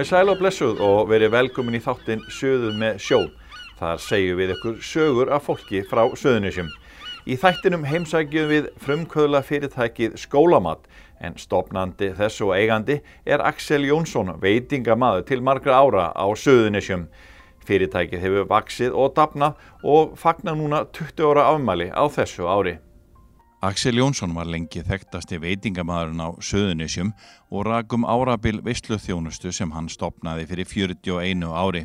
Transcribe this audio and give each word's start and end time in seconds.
Komið 0.00 0.14
sæl 0.16 0.30
og 0.32 0.38
blessuð 0.40 0.78
og 0.80 1.10
verið 1.10 1.34
velkomin 1.34 1.74
í 1.76 1.78
þáttinn 1.84 2.22
Söðuð 2.32 2.78
með 2.80 3.02
sjó. 3.04 3.18
Þar 3.76 3.98
segjum 4.00 4.38
við 4.38 4.52
ykkur 4.54 4.78
sögur 4.80 5.32
af 5.36 5.44
fólki 5.44 5.82
frá 5.90 6.00
Söðunisjum. 6.16 6.70
Í 7.28 7.36
þættinum 7.36 7.84
heimsækjum 7.84 8.48
við 8.48 8.70
frumkvöðla 8.80 9.44
fyrirtækið 9.44 10.16
Skólamat 10.22 10.88
en 11.20 11.36
stopnandi 11.36 12.14
þess 12.16 12.40
og 12.40 12.56
eigandi 12.56 13.02
er 13.28 13.44
Axel 13.44 13.84
Jónsson, 13.90 14.38
veitingamaður 14.40 15.28
til 15.28 15.44
margra 15.44 15.76
ára 15.84 16.08
á 16.16 16.24
Söðunisjum. 16.32 17.10
Fyrirtækið 17.68 18.24
hefur 18.24 18.52
vaksið 18.56 18.96
og 18.96 19.12
dapnað 19.20 19.60
og 19.84 20.16
fagnar 20.16 20.56
núna 20.56 20.86
20 20.96 21.28
ára 21.28 21.50
afmæli 21.52 21.92
á 21.92 22.08
þessu 22.08 22.48
ári. 22.48 22.78
Axel 23.62 23.98
Jónsson 24.00 24.32
var 24.32 24.48
lengi 24.48 24.80
þekktasti 24.80 25.36
veitingamæðurinn 25.36 26.22
á 26.24 26.32
Söðunisjum 26.40 27.10
og 27.52 27.66
rakum 27.68 28.06
árabil 28.08 28.62
veisluþjónustu 28.64 29.50
sem 29.52 29.74
hann 29.74 29.90
stopnaði 29.92 30.46
fyrir 30.48 30.68
41 30.70 31.42
ári. 31.44 31.82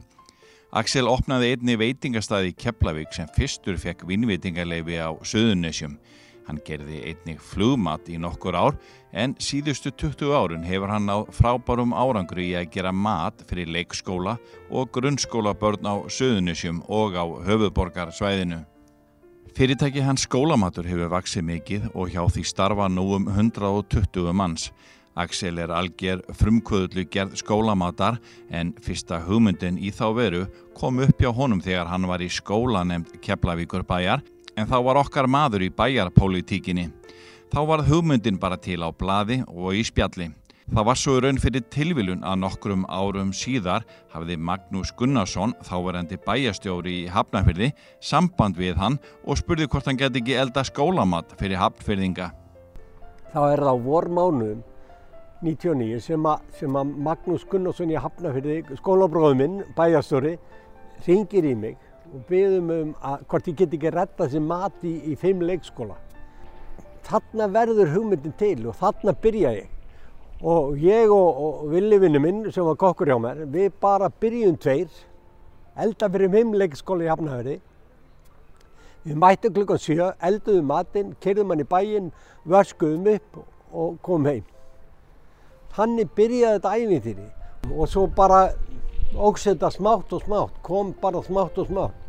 Axel 0.71 1.09
opnaði 1.11 1.49
einni 1.51 1.75
veitingastæði 1.75 2.53
í 2.53 2.55
Keflavík 2.63 3.11
sem 3.11 3.27
fyrstur 3.35 3.75
fekk 3.75 4.05
vinnveitingarleifi 4.07 5.01
á 5.03 5.11
Söðunisjum. 5.19 5.97
Hann 6.47 6.61
gerði 6.63 7.01
einni 7.09 7.35
flugmat 7.43 8.07
í 8.07 8.15
nokkur 8.23 8.55
ár 8.55 8.77
en 9.11 9.33
síðustu 9.43 9.91
20 9.91 10.31
árun 10.31 10.63
hefur 10.63 10.93
hann 10.93 11.11
á 11.11 11.27
frábærum 11.27 11.91
árangri 11.91 12.53
í 12.53 12.55
að 12.55 12.69
gera 12.77 12.93
mat 12.95 13.43
fyrir 13.49 13.67
leikskóla 13.75 14.37
og 14.71 14.95
grunnskóla 14.95 15.51
börn 15.59 15.83
á 15.83 16.07
Söðunisjum 16.07 16.85
og 16.87 17.19
á 17.19 17.27
höfuborgarsvæðinu. 17.49 18.61
Fyrirtæki 19.55 20.01
hans 20.03 20.25
skólamatur 20.25 20.83
hefur 20.83 21.07
vaksið 21.13 21.43
mikið 21.47 21.83
og 21.95 22.09
hjá 22.11 22.25
því 22.27 22.41
starfa 22.43 22.89
nú 22.91 23.05
um 23.15 23.29
120 23.31 24.33
manns. 24.35 24.65
Axel 25.15 25.61
er 25.63 25.71
alger 25.71 26.19
frumkvöðlu 26.35 27.05
gerð 27.07 27.37
skólamatar 27.39 28.17
en 28.51 28.73
fyrsta 28.83 29.21
hugmyndin 29.23 29.79
í 29.79 29.93
þá 29.95 30.09
veru 30.17 30.41
kom 30.75 30.99
upp 30.99 31.23
hjá 31.23 31.31
honum 31.31 31.63
þegar 31.63 31.87
hann 31.87 32.03
var 32.09 32.19
í 32.19 32.27
skóla 32.27 32.83
nefnd 32.83 33.15
Keflavíkur 33.23 33.87
bæjar 33.87 34.25
en 34.59 34.67
þá 34.67 34.75
var 34.89 34.99
okkar 35.05 35.31
maður 35.31 35.63
í 35.63 35.71
bæjarpolitíkinni. 35.71 36.89
Þá 37.47 37.59
var 37.71 37.87
hugmyndin 37.87 38.35
bara 38.35 38.59
til 38.59 38.83
á 38.83 38.91
bladi 38.91 39.39
og 39.47 39.71
í 39.71 39.87
spjalli. 39.87 40.33
Það 40.65 40.85
var 40.87 40.97
svo 40.97 41.13
raun 41.21 41.37
fyrir 41.37 41.61
tilvilun 41.69 42.23
að 42.25 42.39
nokkrum 42.41 42.87
árum 42.89 43.29
síðar 43.37 43.83
hafði 44.09 44.33
Magnús 44.41 44.89
Gunnarsson, 44.97 45.51
þáverandi 45.61 46.17
bæjastjóri 46.25 46.93
í 47.03 47.11
Hafnarfyrði, 47.13 47.67
samband 48.01 48.57
við 48.57 48.79
hann 48.81 48.95
og 49.29 49.37
spurði 49.37 49.67
hvort 49.69 49.85
hann 49.85 49.99
geti 49.99 50.23
ekki 50.23 50.39
elda 50.41 50.63
skólamat 50.65 51.35
fyrir 51.37 51.61
Hafnfyrðinga. 51.61 52.31
Þá 53.29 53.39
er 53.43 53.61
það 53.61 53.69
á 53.69 53.85
vormánuðum 53.85 54.63
99 55.45 56.01
sem 56.01 56.25
að, 56.31 56.49
sem 56.57 56.81
að 56.81 56.97
Magnús 57.11 57.45
Gunnarsson 57.51 57.93
í 57.93 58.01
Hafnarfyrði, 58.01 58.57
skólabróðum 58.81 59.43
minn, 59.43 59.61
bæjastjóri, 59.77 60.33
ringir 61.05 61.45
í 61.45 61.53
mig 61.61 61.77
og 62.09 62.25
byggðum 62.31 62.73
um 62.79 62.97
að 63.05 63.29
hvort 63.29 63.53
ég 63.53 63.61
get 63.61 63.77
ekki 63.77 63.93
retta 63.93 64.25
þessi 64.25 64.41
mat 64.41 64.81
í, 64.81 64.97
í 65.13 65.21
fimm 65.21 65.45
leikskóla. 65.45 66.01
Þarna 67.05 67.51
verður 67.53 67.93
hugmyndin 67.99 68.37
til 68.41 68.57
og 68.65 68.79
þarna 68.81 69.13
byrja 69.21 69.53
ég 69.61 69.74
og 70.45 70.77
ég 70.77 71.09
og, 71.09 71.37
og 71.43 71.69
villivinnu 71.73 72.21
minn 72.21 72.41
sem 72.53 72.65
var 72.67 72.77
kokkur 72.77 73.09
hjá 73.09 73.17
mér, 73.21 73.45
við 73.49 73.71
bara 73.81 74.11
byrjum 74.21 74.57
tveir, 74.61 74.91
elda 75.81 76.09
fyrir 76.13 76.33
heimleikskóla 76.35 77.07
í 77.07 77.09
Hafnafjörði. 77.09 77.55
Við 79.05 79.17
mættum 79.21 79.55
klukkan 79.55 79.81
7, 79.81 80.11
elduðum 80.29 80.69
matinn, 80.69 81.15
kerðum 81.21 81.53
hann 81.53 81.63
í 81.63 81.67
bæinn, 81.69 82.11
vöskuðum 82.49 83.09
upp 83.15 83.39
og 83.73 83.97
komum 84.05 84.29
heim. 84.29 84.45
Þannig 85.75 86.13
byrjaði 86.17 86.59
þetta 86.59 86.75
æfintýri 86.77 87.27
og 87.73 87.89
svo 87.89 88.05
bara 88.15 88.45
ógs 89.17 89.47
þetta 89.49 89.71
smátt 89.73 90.13
og 90.13 90.23
smátt, 90.23 90.59
kom 90.63 90.93
bara 91.01 91.23
smátt 91.25 91.57
og 91.61 91.69
smátt. 91.71 92.01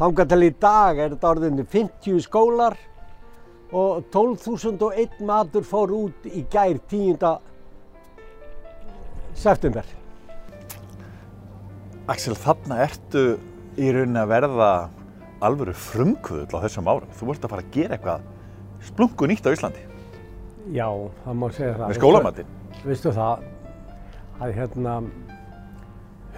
Þangar 0.00 0.26
til 0.26 0.42
í 0.46 0.50
dag 0.58 0.98
er 0.98 1.14
þetta 1.14 1.30
orðinni 1.30 1.66
50 1.70 2.22
skólar 2.24 2.76
og 3.70 4.02
12.001 4.10 5.20
matur 5.28 5.66
fór 5.66 5.94
út 5.94 6.26
í 6.26 6.42
gær 6.50 6.80
10. 6.90 7.16
september. 9.34 9.86
Axel, 12.10 12.34
þarna 12.34 12.80
ertu 12.86 13.24
í 13.78 13.92
rauninni 13.94 14.20
að 14.20 14.32
verða 14.32 14.70
alvöru 15.40 15.74
frumkvöðl 15.76 16.58
á 16.58 16.64
þessum 16.66 16.90
árum. 16.90 17.12
Þú 17.16 17.30
vart 17.30 17.46
að 17.46 17.54
fara 17.54 17.64
að 17.64 17.72
gera 17.76 17.96
eitthvað 17.96 18.28
splungu 18.90 19.30
nýtt 19.30 19.46
á 19.46 19.54
Íslandi. 19.54 19.84
Já, 20.74 20.86
það 21.24 21.40
má 21.40 21.46
segja 21.54 21.74
það. 21.78 21.86
Með 21.86 22.00
skólamatinn. 22.00 22.54
Vistu 22.84 23.12
það, 23.16 23.44
að 24.40 24.54
hérna, 24.56 24.94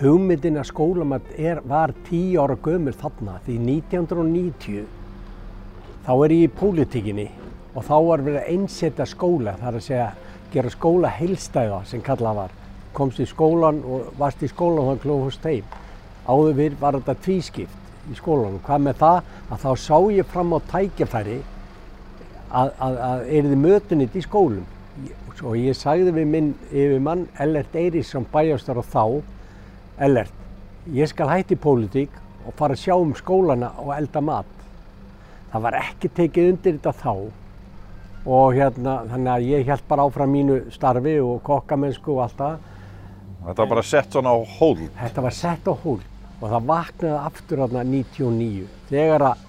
hugmyndin 0.01 0.59
að 0.59 0.69
skólamat 0.71 1.31
er, 1.39 1.61
var 1.69 1.93
tíu 2.09 2.41
ára 2.43 2.57
gömur 2.65 2.97
þarna 2.99 3.39
því 3.47 3.59
1990 3.83 4.87
þá 6.03 6.13
er 6.17 6.35
ég 6.35 6.49
í 6.49 6.53
pólitíkinni 6.59 7.29
og 7.73 7.85
þá 7.87 7.95
var 8.09 8.25
verið 8.27 8.41
að 8.41 8.51
einsetta 8.57 9.07
skóla, 9.09 9.55
það 9.61 9.69
er 9.69 9.79
að 9.79 9.87
segja 9.87 10.09
gera 10.53 10.73
skóla 10.73 11.13
heilstæða 11.17 11.79
sem 11.89 12.03
kallað 12.05 12.41
var. 12.43 12.57
Komst 12.97 13.21
í 13.23 13.27
skólan 13.29 13.81
og 13.85 14.13
varst 14.19 14.43
í 14.45 14.51
skólan 14.51 14.83
og 14.83 14.91
það 14.91 15.03
klóðust 15.07 15.49
heim. 15.49 15.79
Áður 16.29 16.59
við 16.59 16.77
var 16.81 16.99
þetta 16.99 17.17
tvískipt 17.25 18.11
í 18.11 18.19
skólanum. 18.19 18.61
Hvað 18.67 18.85
með 18.87 19.01
það 19.03 19.19
að 19.49 19.65
þá 19.65 19.71
sá 19.87 19.97
ég 20.13 20.31
fram 20.33 20.55
á 20.55 20.59
tækjafæri 20.73 21.39
að, 22.53 22.73
að, 22.79 22.99
að 23.09 23.27
erði 23.41 23.59
mötunit 23.65 24.17
í 24.17 24.25
skólum. 24.25 24.67
Og 25.43 25.57
ég 25.59 25.75
sagði 25.75 26.13
við 26.15 26.29
minn 26.29 26.51
yfir 26.71 27.01
mann 27.03 27.25
Ellert 27.41 27.75
Eiríksson 27.75 28.29
bæjastar 28.31 28.79
og 28.79 28.87
þá 28.93 29.05
Ellert, 30.03 30.35
ég 30.93 31.09
skal 31.11 31.31
hætti 31.31 31.57
pólitík 31.61 32.15
og 32.47 32.55
fara 32.59 32.75
að 32.75 32.83
sjá 32.83 32.95
um 32.97 33.13
skólana 33.17 33.71
og 33.83 33.93
elda 33.97 34.23
mat. 34.25 34.51
Það 35.53 35.65
var 35.67 35.79
ekki 35.83 36.11
tekið 36.17 36.51
undir 36.53 36.77
þetta 36.79 36.93
þá 37.03 37.15
og 38.23 38.55
hérna 38.55 39.01
þannig 39.11 39.33
að 39.33 39.49
ég 39.51 39.67
held 39.69 39.85
bara 39.89 40.07
áfram 40.07 40.31
mínu 40.33 40.59
starfi 40.75 41.17
og 41.21 41.43
kokkamennsku 41.47 42.15
og 42.15 42.23
allt 42.25 42.39
það. 42.39 42.69
Þetta 43.43 43.63
var 43.63 43.71
bara 43.73 43.83
sett 43.83 44.15
svona 44.15 44.33
á 44.35 44.39
hól. 44.59 44.77
Þetta 45.01 45.25
var 45.25 45.35
sett 45.35 45.67
á 45.67 45.75
hól 45.75 45.99
og 46.43 46.45
það 46.51 46.69
vaknaði 46.69 47.19
aftur 47.19 47.63
hérna 47.63 47.83
99 47.87 48.69
þegar 48.91 49.25
að 49.31 49.43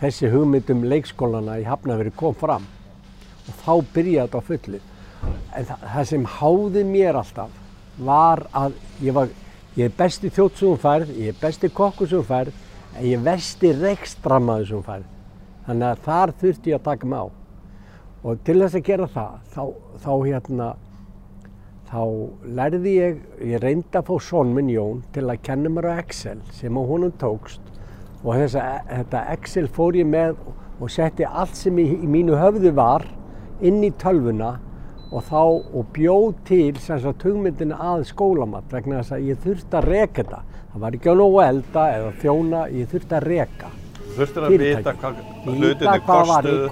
þessi 0.00 0.30
hugmyndum 0.32 0.84
leikskólana 0.88 1.58
í 1.60 1.66
Hafnaveri 1.68 2.12
kom 2.16 2.36
fram 2.38 2.66
og 3.48 3.62
þá 3.64 3.72
byrjaði 3.94 4.26
þetta 4.26 4.40
á 4.40 4.48
fullu. 4.48 4.80
En 5.56 5.68
það, 5.68 5.84
það 5.94 6.08
sem 6.12 6.26
háði 6.38 6.84
mér 6.88 7.18
alltaf 7.20 7.56
var 7.98 8.44
að 8.56 8.76
ég 9.02 9.16
var, 9.16 9.32
ég 9.76 9.88
er 9.88 9.94
besti 9.98 10.30
þjótsugumfærð, 10.34 11.14
ég 11.18 11.32
er 11.32 11.40
besti 11.40 11.70
kokkusugumfærð 11.74 12.52
en 12.94 13.06
ég 13.06 13.16
er 13.18 13.24
vesti 13.24 13.72
rekstrammaðusugumfærð. 13.78 15.08
Þannig 15.66 15.88
að 15.88 16.04
þar 16.04 16.34
þurfti 16.42 16.72
ég 16.72 16.78
að 16.78 16.86
taka 16.90 17.08
mig 17.08 17.24
á. 17.24 17.26
Og 18.24 18.44
til 18.44 18.58
þess 18.60 18.78
að 18.78 18.86
gera 18.86 19.08
það, 19.14 19.34
þá, 19.54 19.62
þá 20.04 20.12
hérna, 20.26 20.68
þá 21.88 22.02
lærði 22.58 22.94
ég, 22.98 23.20
ég 23.48 23.62
reyndi 23.62 23.96
að 23.96 24.10
fá 24.10 24.14
són 24.28 24.52
minn 24.56 24.68
Jón 24.72 25.02
til 25.14 25.24
að 25.24 25.42
kenna 25.46 25.72
mér 25.72 25.88
á 25.88 26.00
Excel 26.02 26.42
sem 26.52 26.76
á 26.76 26.82
honum 26.84 27.14
tókst 27.20 27.64
og 28.24 28.34
þess 28.34 28.58
að 28.60 28.90
þetta 28.92 29.24
Excel 29.36 29.68
fór 29.72 29.96
ég 29.96 30.08
með 30.08 30.36
og 30.78 30.92
setti 30.92 31.26
allt 31.26 31.56
sem 31.56 31.78
í, 31.80 31.86
í 32.04 32.08
mínu 32.10 32.36
höfðu 32.38 32.74
var 32.76 33.06
inn 33.64 33.80
í 33.86 33.90
tölvuna 33.98 34.58
og 35.08 35.24
þá 35.24 35.40
og 35.40 35.90
bjóð 35.96 36.30
til 36.48 36.76
sem 36.82 37.00
sagt 37.00 37.24
hugmyndina 37.24 37.78
að 37.80 38.04
skólamat 38.10 38.68
vegna 38.72 39.00
þess 39.00 39.16
að 39.16 39.28
ég 39.30 39.44
þurfti 39.44 39.78
að 39.78 39.88
reka 39.88 40.22
þetta. 40.22 40.40
Það 40.72 40.82
var 40.84 40.96
ekki 40.98 41.12
á 41.12 41.14
nógu 41.16 41.38
elda 41.46 41.84
eða 41.94 42.10
þjóna, 42.20 42.64
ég 42.76 42.90
þurfti 42.92 43.16
að 43.16 43.28
reka. 43.32 43.70
Þurftir 44.18 44.44
að 44.48 44.54
vita 44.58 44.92
hvað 44.98 45.18
hlutinni 45.46 46.00
hvað 46.04 46.04
kostuðu 46.08 46.68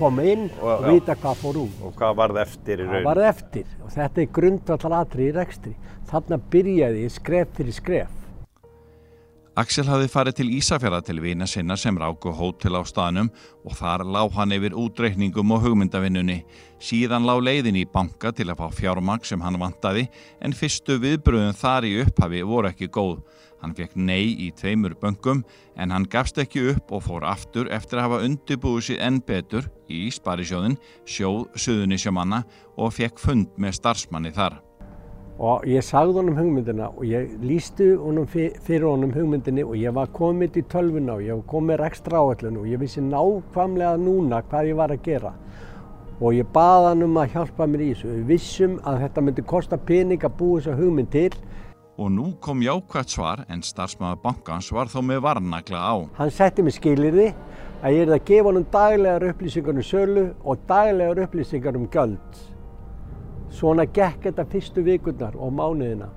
og, 0.61 0.85
vita 0.91 1.15
hvað 1.23 1.41
fór 1.43 1.59
út. 1.63 1.81
og 1.87 1.95
hvað 2.01 2.17
varð 2.21 2.41
eftir 2.43 2.83
í 2.83 2.87
Það 2.87 2.95
raun. 2.97 3.05
var 3.07 3.21
eftir 3.31 3.65
og 3.85 3.91
þetta 3.95 4.23
er 4.25 4.31
grundvallar 4.39 4.97
atri 5.01 5.29
í 5.29 5.35
rekstri. 5.37 5.75
Þarna 6.11 6.39
byrjaði 6.53 7.03
ég 7.07 7.15
skref 7.15 7.49
fyrir 7.57 7.77
skref. 7.77 8.13
Axel 9.57 9.87
hafði 9.89 10.09
farið 10.13 10.35
til 10.37 10.51
Ísafjara 10.53 10.99
til 11.01 11.23
vina 11.25 11.47
sinna 11.49 11.79
sem 11.81 11.97
ráku 11.97 12.29
hótel 12.37 12.77
á 12.77 12.85
staðnum 12.85 13.31
og 13.65 13.79
þar 13.79 14.03
lág 14.05 14.35
hann 14.37 14.53
yfir 14.53 14.77
útreikningum 14.77 15.55
og 15.57 15.63
hugmyndavinnunni. 15.65 16.43
Síðan 16.77 17.25
lág 17.25 17.41
leiðin 17.41 17.79
í 17.81 17.87
banka 17.89 18.35
til 18.37 18.51
að 18.53 18.61
fá 18.61 18.77
fjármagn 18.83 19.25
sem 19.25 19.41
hann 19.41 19.57
vantaði 19.63 20.11
en 20.45 20.53
fyrstu 20.53 20.99
viðbröðum 21.01 21.57
þar 21.57 21.89
í 21.89 21.95
upphafi 22.03 22.45
voru 22.45 22.69
ekki 22.69 22.91
góð. 22.93 23.25
Hann 23.65 23.73
fekk 23.73 23.97
nei 23.97 24.37
í 24.45 24.51
tveimur 24.53 24.99
bönkum 25.01 25.41
en 25.73 25.97
hann 25.97 26.05
gafst 26.05 26.37
ekki 26.45 26.67
upp 26.75 26.93
og 26.93 27.07
fór 27.09 27.25
aftur 27.25 27.73
eftir 27.73 28.03
að 28.03 28.11
hafa 28.11 28.23
undirbúið 28.29 28.91
sér 28.91 29.03
enn 29.09 29.23
betur 29.25 29.73
í 29.89 30.05
Sparisjóðin, 30.13 30.77
sjóð 31.09 31.47
Suðunisjamanna 31.57 32.45
og 32.77 32.93
fekk 33.01 33.25
fund 33.25 33.57
með 33.57 33.81
starfsmanni 33.81 34.37
þar. 34.37 34.66
Og 35.37 35.67
ég 35.69 35.85
sagði 35.85 36.23
honum 36.23 36.37
hugmyndina 36.39 36.87
og 36.97 37.03
ég 37.05 37.35
lísti 37.45 37.91
honum 38.01 38.25
fyr- 38.27 38.55
fyrir 38.65 38.87
honum 38.89 39.11
hugmyndinni 39.13 39.65
og 39.67 39.75
ég 39.77 39.93
var 39.93 40.09
komið 40.17 40.57
í 40.57 40.63
tölvuna 40.73 41.19
og 41.19 41.27
ég 41.27 41.37
var 41.37 41.45
komið 41.51 41.83
ekstra 41.91 42.23
áallun 42.23 42.57
og 42.63 42.71
ég 42.71 42.81
vissi 42.81 43.03
nákvæmlega 43.05 43.99
núna 44.01 44.41
hvað 44.49 44.71
ég 44.71 44.77
var 44.77 44.95
að 44.95 45.03
gera. 45.05 45.35
Og 46.21 46.33
ég 46.33 46.49
baði 46.55 46.89
hann 46.89 47.03
um 47.05 47.19
að 47.21 47.35
hjálpa 47.35 47.67
mér 47.69 47.85
í 47.85 47.91
þessu. 47.93 48.15
Við 48.15 48.25
vissum 48.33 48.79
að 48.81 49.03
þetta 49.05 49.27
myndi 49.27 49.45
kosta 49.45 49.77
pening 49.77 50.25
að 50.25 50.39
búa 50.39 50.61
þessa 50.61 50.79
hugmynd 50.81 51.13
til 51.13 51.31
og 51.97 52.11
nú 52.13 52.27
kom 52.41 52.61
jákvæmt 52.61 53.09
svar 53.09 53.45
en 53.49 53.63
starfsmaður 53.65 54.19
bankans 54.23 54.73
var 54.73 54.89
þó 54.93 55.01
með 55.05 55.23
varnagla 55.25 55.81
á. 55.81 55.95
Hann 56.19 56.31
setti 56.31 56.63
mig 56.65 56.77
skilirði 56.77 57.31
að 57.83 57.93
ég 57.97 58.03
er 58.05 58.13
að 58.17 58.27
gefa 58.29 58.51
honum 58.51 58.67
daglegar 58.73 59.25
upplýsingar 59.31 59.77
um 59.77 59.85
sölu 59.85 60.27
og 60.45 60.59
daglegar 60.69 61.23
upplýsingar 61.25 61.77
um 61.77 61.89
göld. 61.89 62.43
Svona 63.51 63.87
gekk 63.87 64.27
þetta 64.27 64.45
fyrstu 64.51 64.83
vikurnar 64.87 65.37
og 65.39 65.53
mánuðina 65.55 66.11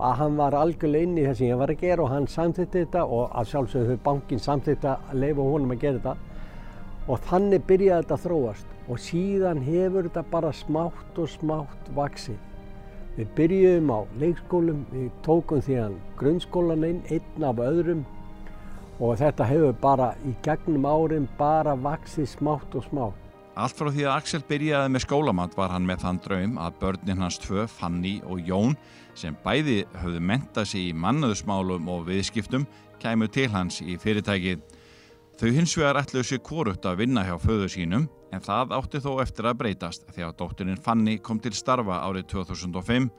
að 0.00 0.16
hann 0.16 0.36
var 0.38 0.56
algjörlega 0.56 1.06
inn 1.06 1.18
í 1.18 1.24
það 1.26 1.34
sem 1.38 1.50
ég 1.50 1.58
var 1.60 1.72
að 1.72 1.82
gera 1.84 2.04
og 2.04 2.12
hann 2.14 2.28
samþitti 2.30 2.84
þetta 2.84 3.02
og 3.04 3.34
að 3.36 3.50
sjálfsögðu 3.50 3.96
bankin 4.04 4.40
samþitti 4.40 4.88
að 4.88 5.16
leifa 5.20 5.48
honum 5.52 5.74
að 5.74 5.82
gera 5.82 6.00
þetta 6.00 7.10
og 7.10 7.26
þannig 7.28 7.66
byrjaði 7.68 8.04
þetta 8.04 8.16
að 8.16 8.24
þróast 8.24 8.76
og 8.88 9.02
síðan 9.04 9.60
hefur 9.66 10.08
þetta 10.08 10.24
bara 10.30 10.52
smátt 10.56 11.18
og 11.20 11.28
smátt 11.30 11.90
vaksið. 11.96 12.38
Við 13.16 13.32
byrjuðum 13.36 13.92
á 13.92 14.00
leikskólum, 14.22 14.84
við 14.94 15.10
tókum 15.26 15.62
því 15.66 15.76
að 15.84 15.96
grunnskólan 16.18 16.86
einn, 16.86 17.00
einn 17.10 17.46
af 17.46 17.60
öðrum 17.60 18.04
og 19.00 19.18
þetta 19.20 19.48
hefur 19.50 19.76
bara 19.82 20.12
í 20.24 20.34
gegnum 20.44 20.86
árin 20.88 21.28
bara 21.38 21.76
vaksið 21.76 22.30
smátt 22.38 22.74
og 22.78 22.86
smátt. 22.88 23.29
Allt 23.60 23.76
frá 23.76 23.90
því 23.92 24.04
að 24.06 24.14
Axel 24.14 24.38
byrjaði 24.48 24.90
með 24.94 25.02
skólamat 25.04 25.52
var 25.58 25.72
hann 25.74 25.84
með 25.84 25.98
þann 26.00 26.18
draum 26.24 26.52
að 26.64 26.76
börnin 26.80 27.18
hans 27.20 27.36
tvö, 27.42 27.66
Fanny 27.68 28.14
og 28.24 28.38
Jón, 28.48 28.76
sem 29.12 29.34
bæði 29.44 29.82
höfðu 30.00 30.22
mentað 30.30 30.70
sér 30.70 30.86
í 30.86 30.94
mannöðusmálum 30.96 31.90
og 31.92 32.06
viðskiptum, 32.06 32.64
kæmu 33.02 33.28
til 33.28 33.50
hans 33.52 33.82
í 33.84 33.98
fyrirtækið. 34.00 34.62
Þau 35.36 35.50
hins 35.58 35.76
vegar 35.76 36.00
ætluðu 36.00 36.30
sér 36.30 36.40
kórupt 36.46 36.88
að 36.88 37.02
vinna 37.02 37.26
hjá 37.26 37.34
föðu 37.42 37.68
sínum 37.74 38.08
en 38.32 38.46
það 38.46 38.72
átti 38.78 39.02
þó 39.04 39.10
eftir 39.26 39.50
að 39.50 39.60
breytast 39.60 40.08
þegar 40.08 40.32
dótturinn 40.40 40.80
Fanny 40.80 41.18
kom 41.20 41.42
til 41.44 41.52
starfa 41.52 42.00
árið 42.06 42.30
2005 42.32 43.10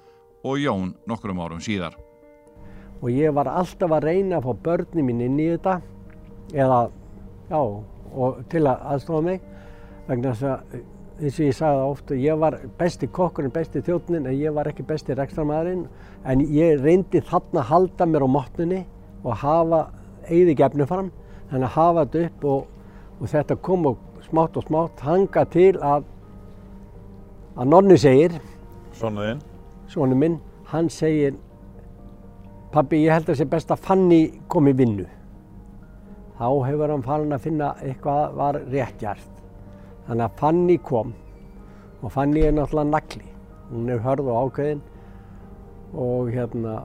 og 0.41 0.59
Jón 0.63 0.95
nokkrum 1.05 1.43
árum 1.45 1.61
síðar. 1.61 1.99
Og 3.03 3.13
ég 3.13 3.29
var 3.37 3.51
alltaf 3.51 3.93
að 3.93 4.09
reyna 4.09 4.41
að 4.41 4.49
fá 4.49 4.65
börni 4.65 5.05
mín 5.05 5.21
inn 5.21 5.37
í 5.37 5.51
þetta 5.53 5.77
eða, 6.57 6.83
já, 7.53 7.61
til 8.49 8.65
að 8.65 8.91
aðstofa 8.95 9.25
mig 9.29 9.50
vegna 10.07 10.33
þess 10.33 10.49
að 10.49 10.81
eins 11.21 11.37
og 11.37 11.45
ég 11.45 11.55
sagði 11.55 11.81
ofta, 11.85 12.17
ég 12.17 12.37
var 12.41 12.57
besti 12.79 13.07
kokkurinn, 13.13 13.53
besti 13.53 13.81
þjóttnin 13.85 14.25
en 14.25 14.37
ég 14.37 14.53
var 14.55 14.69
ekki 14.71 14.85
besti 14.87 15.13
rekstramæðurinn 15.17 15.83
en 16.25 16.45
ég 16.49 16.81
reyndi 16.81 17.21
þarna 17.27 17.61
að 17.61 17.69
halda 17.69 18.07
mér 18.09 18.25
á 18.25 18.29
mótnunni 18.35 18.79
og 19.21 19.37
hafa 19.43 19.81
eigði 20.29 20.55
gefnu 20.57 20.87
fram 20.89 21.11
þannig 21.51 21.67
að 21.67 21.75
hafa 21.75 22.05
þetta 22.05 22.25
upp 22.25 22.47
og, 22.53 22.65
og 23.19 23.31
þetta 23.35 23.59
kom 23.67 23.85
og 23.91 24.25
smátt 24.25 24.57
og 24.57 24.65
smátt 24.65 25.05
hanga 25.05 25.45
til 25.53 25.75
að 25.77 26.09
að 27.59 27.67
nonni 27.67 27.97
segir 27.99 28.37
Svonuðinn? 28.95 29.41
Svonu 29.91 30.15
minn, 30.15 30.37
hann 30.71 30.89
segir 30.89 31.35
pabbi 32.71 33.03
ég 33.03 33.11
held 33.11 33.27
að 33.27 33.33
það 33.33 33.41
sé 33.41 33.49
best 33.51 33.73
að 33.73 33.83
Fanny 33.85 34.21
kom 34.51 34.69
í 34.71 34.75
vinnu 34.77 35.05
þá 36.39 36.47
hefur 36.65 36.95
hann 36.95 37.05
farin 37.05 37.35
að 37.35 37.45
finna 37.45 37.73
eitthvað 37.83 38.39
var 38.39 38.61
réttjart 38.71 39.40
þannig 40.11 40.27
að 40.27 40.39
Fanny 40.39 40.77
kom. 40.83 41.13
Og 42.01 42.11
Fanny 42.11 42.41
er 42.43 42.55
náttúrulega 42.55 42.89
nagli. 42.91 43.27
Hún 43.71 43.91
er 43.91 44.01
hörð 44.03 44.31
og 44.31 44.49
ákveðin. 44.49 44.81
Og 45.95 46.31
hérna 46.35 46.81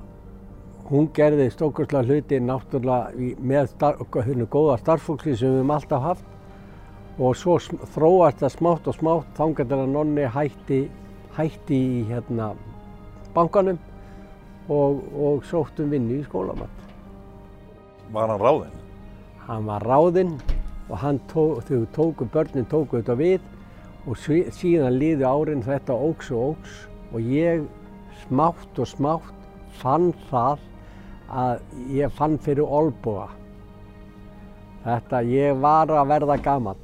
hún 0.87 1.09
gerði 1.15 1.49
stókurslega 1.51 2.07
hluti 2.07 2.39
náttúrulega 2.39 3.35
með 3.43 3.73
starf, 3.73 4.05
góða 4.13 4.79
starffólksli 4.83 5.35
sem 5.35 5.51
við 5.51 5.59
höfum 5.59 5.75
alltaf 5.75 6.05
haft. 6.05 6.33
Og 7.19 7.35
svo 7.39 7.57
þróast 7.97 8.43
það 8.45 8.55
smátt 8.55 8.91
og 8.91 8.99
smátt 8.99 9.39
þangar 9.39 9.71
til 9.71 9.81
að 9.81 9.95
nonni 9.95 10.27
hætti, 10.31 10.81
hætti 11.35 11.79
í 11.81 12.03
hérna, 12.11 12.51
bankanum 13.35 13.81
og, 14.69 15.01
og 15.17 15.47
sóttum 15.49 15.91
vinni 15.91 16.21
í 16.21 16.27
skólamatt. 16.29 16.85
Var 18.13 18.31
hann 18.31 18.45
ráðinn? 18.45 18.85
Hann 19.49 19.67
var 19.67 19.83
ráðinn 19.83 20.37
og 20.89 20.99
tók, 21.33 21.63
þau 21.67 21.87
tóku, 21.93 22.27
börnin 22.31 22.67
tóku 22.71 23.01
þetta 23.01 23.17
við 23.19 23.41
og 24.07 24.19
síðan 24.55 24.99
liði 25.01 25.27
árin 25.27 25.65
þetta 25.67 25.95
óks 25.95 26.31
og 26.31 26.53
óks 26.53 26.77
og 27.13 27.21
ég 27.21 27.65
smátt 28.23 28.79
og 28.79 28.91
smátt 28.91 29.49
fann 29.81 30.13
það 30.31 30.63
að 31.27 31.65
ég 31.91 32.13
fann 32.15 32.37
fyrir 32.39 32.63
olbúa. 32.65 33.27
Þetta, 34.87 35.23
ég 35.27 35.59
var 35.59 35.91
að 35.91 36.13
verða 36.13 36.37
gammal 36.39 36.79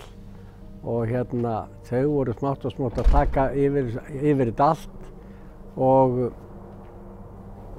og 0.83 1.07
hérna 1.07 1.69
þau 1.87 2.07
voru 2.11 2.35
smátt 2.35 2.67
og 2.67 2.75
smátt 2.75 2.99
að 2.99 3.13
taka 3.13 3.45
yfir, 3.55 3.93
yfir 4.19 4.51
þetta 4.51 4.73
allt 4.75 5.13
og 5.79 6.19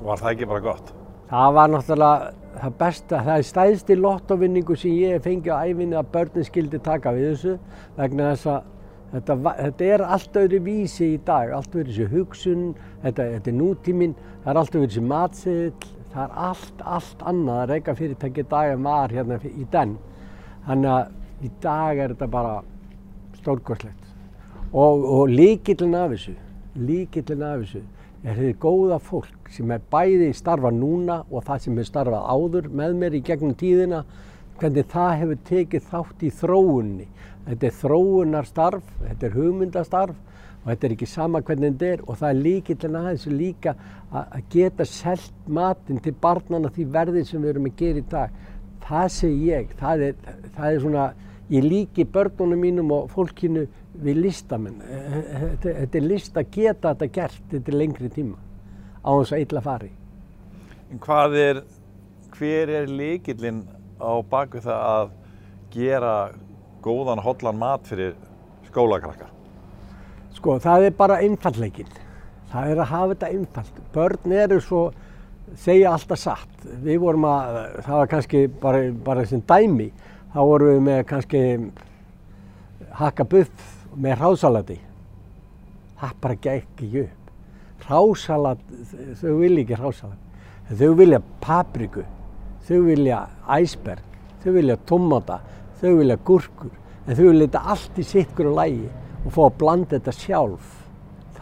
Var 0.03 0.19
það 0.19 0.31
ekki 0.33 0.47
bara 0.49 0.63
gott? 0.63 0.89
Það 1.29 1.53
var 1.55 1.69
náttúrulega 1.71 2.31
það 2.59 2.75
besta, 2.79 3.21
það 3.25 3.39
er 3.39 3.47
stæðsti 3.47 3.97
lottovinningu 3.97 4.75
sem 4.77 4.93
ég 4.99 5.23
fengi 5.23 5.49
á 5.49 5.65
æfinni 5.65 5.97
að 5.97 6.11
börnin 6.13 6.47
skildi 6.47 6.79
taka 6.83 7.13
við 7.15 7.31
þessu 7.31 7.55
vegna 7.97 8.29
þess 8.33 8.49
að 8.53 8.69
þetta, 9.13 9.37
þetta 9.59 9.89
er 9.95 10.03
allt 10.15 10.39
öðru 10.43 10.59
vísi 10.67 11.09
í 11.15 11.19
dag, 11.25 11.53
allt 11.57 11.75
öðru 11.75 11.89
þessi 11.89 12.07
hugsun, 12.11 12.67
þetta, 13.03 13.27
þetta 13.37 13.51
er 13.51 13.57
nútíminn, 13.57 14.15
það 14.43 14.51
er 14.53 14.61
allt 14.61 14.77
öðru 14.77 14.91
þessi 14.91 15.05
matsill, 15.09 15.89
það 16.13 16.23
er 16.23 16.37
allt, 16.49 16.85
allt 16.97 17.25
annað 17.31 17.63
að 17.63 17.73
reyka 17.73 17.97
fyrirtæki 17.99 18.47
dag 18.53 18.75
en 18.75 18.87
var 18.87 19.17
hérna 19.17 19.39
í 19.49 19.67
den. 19.73 19.97
Þannig 20.67 20.93
að 20.93 21.43
í 21.43 21.51
dag 21.63 21.99
er 21.99 22.13
þetta 22.13 22.29
bara 22.31 22.53
stórgóðslegt. 23.41 23.99
Og, 24.73 25.03
og 25.05 25.27
líkillin 25.29 25.97
af 25.97 26.13
þessu, 26.13 26.37
líkillin 26.77 27.43
af 27.45 27.65
þessu 27.65 27.83
er 28.23 28.37
þið 28.39 28.53
góða 28.63 28.99
fólk 29.03 29.49
sem 29.51 29.71
er 29.75 29.81
bæði 29.91 30.29
starfa 30.35 30.71
núna 30.71 31.21
og 31.29 31.43
það 31.47 31.63
sem 31.65 31.79
er 31.79 31.87
starfað 31.89 32.27
áður 32.31 32.69
með 32.71 32.93
mér 33.01 33.17
í 33.17 33.23
gegnum 33.27 33.55
tíðina, 33.59 34.03
hvernig 34.59 34.87
það 34.93 35.15
hefur 35.21 35.41
tekið 35.49 35.89
þátt 35.89 36.23
í 36.23 36.29
þróunni. 36.39 37.07
Þetta 37.43 37.67
er 37.67 37.75
þróunarstarf, 37.81 38.93
þetta 39.01 39.27
er 39.27 39.35
hugmyndastarf 39.35 40.15
og 40.63 40.69
þetta 40.69 40.87
er 40.87 40.95
ekki 40.95 41.09
sama 41.11 41.41
hvernig 41.43 41.73
þetta 41.73 41.89
er 41.91 42.05
og 42.07 42.19
það 42.21 42.29
er 42.29 42.41
líkillin 42.45 42.97
að 42.99 43.09
þessu 43.09 43.35
líka 43.35 43.75
að 44.13 44.41
geta 44.53 44.87
selt 44.87 45.49
matinn 45.59 45.99
til 46.03 46.15
barnana 46.23 46.71
því 46.71 46.87
verði 46.95 47.25
sem 47.27 47.43
við 47.43 47.55
erum 47.55 47.67
að 47.67 47.77
gera 47.81 47.99
í 47.99 48.07
dag. 48.13 48.41
Það 48.83 49.07
segi 49.17 49.49
ég, 49.49 49.75
það 49.79 50.07
er, 50.07 50.15
það 50.55 50.69
er 50.69 50.81
svona, 50.85 51.07
ég 51.51 51.67
líki 51.67 52.07
börnunum 52.07 52.63
mínum 52.63 52.95
og 52.95 53.11
fólkinu 53.11 53.67
við 54.01 54.21
listamenn. 54.23 54.79
Þetta, 54.83 55.75
þetta 55.81 55.99
er 55.99 56.07
list 56.07 56.37
að 56.37 56.49
geta 56.53 56.93
þetta 56.93 57.09
gert, 57.13 57.43
þetta 57.51 57.71
er 57.71 57.77
lengri 57.77 58.09
tíma 58.13 58.39
á 59.03 59.11
þess 59.11 59.35
að 59.35 59.45
illa 59.45 59.63
fari. 59.63 59.91
En 60.91 61.01
hvað 61.03 61.37
er, 61.39 61.61
hver 62.33 62.71
er 62.79 62.89
líkillin 62.89 63.63
á 63.99 64.13
baku 64.29 64.61
það 64.63 64.87
að 64.93 65.13
gera 65.73 66.15
góðan 66.83 67.21
hollan 67.23 67.59
mat 67.59 67.87
fyrir 67.87 68.15
skólakrakkar? 68.69 69.31
Sko, 70.33 70.57
það 70.61 70.89
er 70.89 70.97
bara 70.97 71.21
einfallleikinn. 71.23 71.99
Það 72.53 72.71
er 72.71 72.81
að 72.81 72.91
hafa 72.91 73.13
þetta 73.13 73.31
einfallt. 73.33 73.81
Börn 73.93 74.35
eru 74.37 74.59
svo, 74.61 74.81
segja 75.57 75.93
alltaf 75.93 76.21
satt. 76.21 76.65
Við 76.83 76.99
vorum 77.01 77.25
að, 77.29 77.59
það 77.85 77.99
var 77.99 78.11
kannski 78.11 78.43
bara, 78.61 78.83
bara 79.05 79.25
sem 79.29 79.41
dæmi, 79.49 79.89
þá 80.33 80.39
vorum 80.41 80.73
við 80.73 80.83
með 80.87 81.01
kannski 81.09 81.43
hakka 82.93 83.25
buff 83.29 83.72
með 83.95 84.19
hrásalati. 84.21 84.79
Það 85.99 86.19
bara 86.21 86.39
gekk 86.43 86.83
ekki 86.83 87.03
upp. 87.03 87.31
Hrásalat, 87.83 88.61
þau 89.19 89.33
vilja 89.41 89.63
ekki 89.63 89.79
hrásalat. 89.79 90.19
Þau 90.73 90.93
vilja 90.97 91.19
papriku, 91.43 92.05
þau 92.67 92.79
vilja 92.87 93.25
æsberg, 93.51 94.15
þau 94.43 94.53
vilja 94.55 94.77
tomata, 94.87 95.41
þau 95.81 95.97
vilja 95.99 96.17
gurkur. 96.25 96.71
En 97.03 97.17
þau 97.17 97.25
vilja 97.27 97.49
þetta 97.49 97.63
allt 97.73 97.99
í 97.99 98.05
sitkur 98.07 98.51
og 98.53 98.57
lægi 98.61 98.87
og 99.23 99.35
fá 99.35 99.41
að 99.45 99.57
blanda 99.59 99.97
þetta 99.97 100.15
sjálf. 100.15 100.71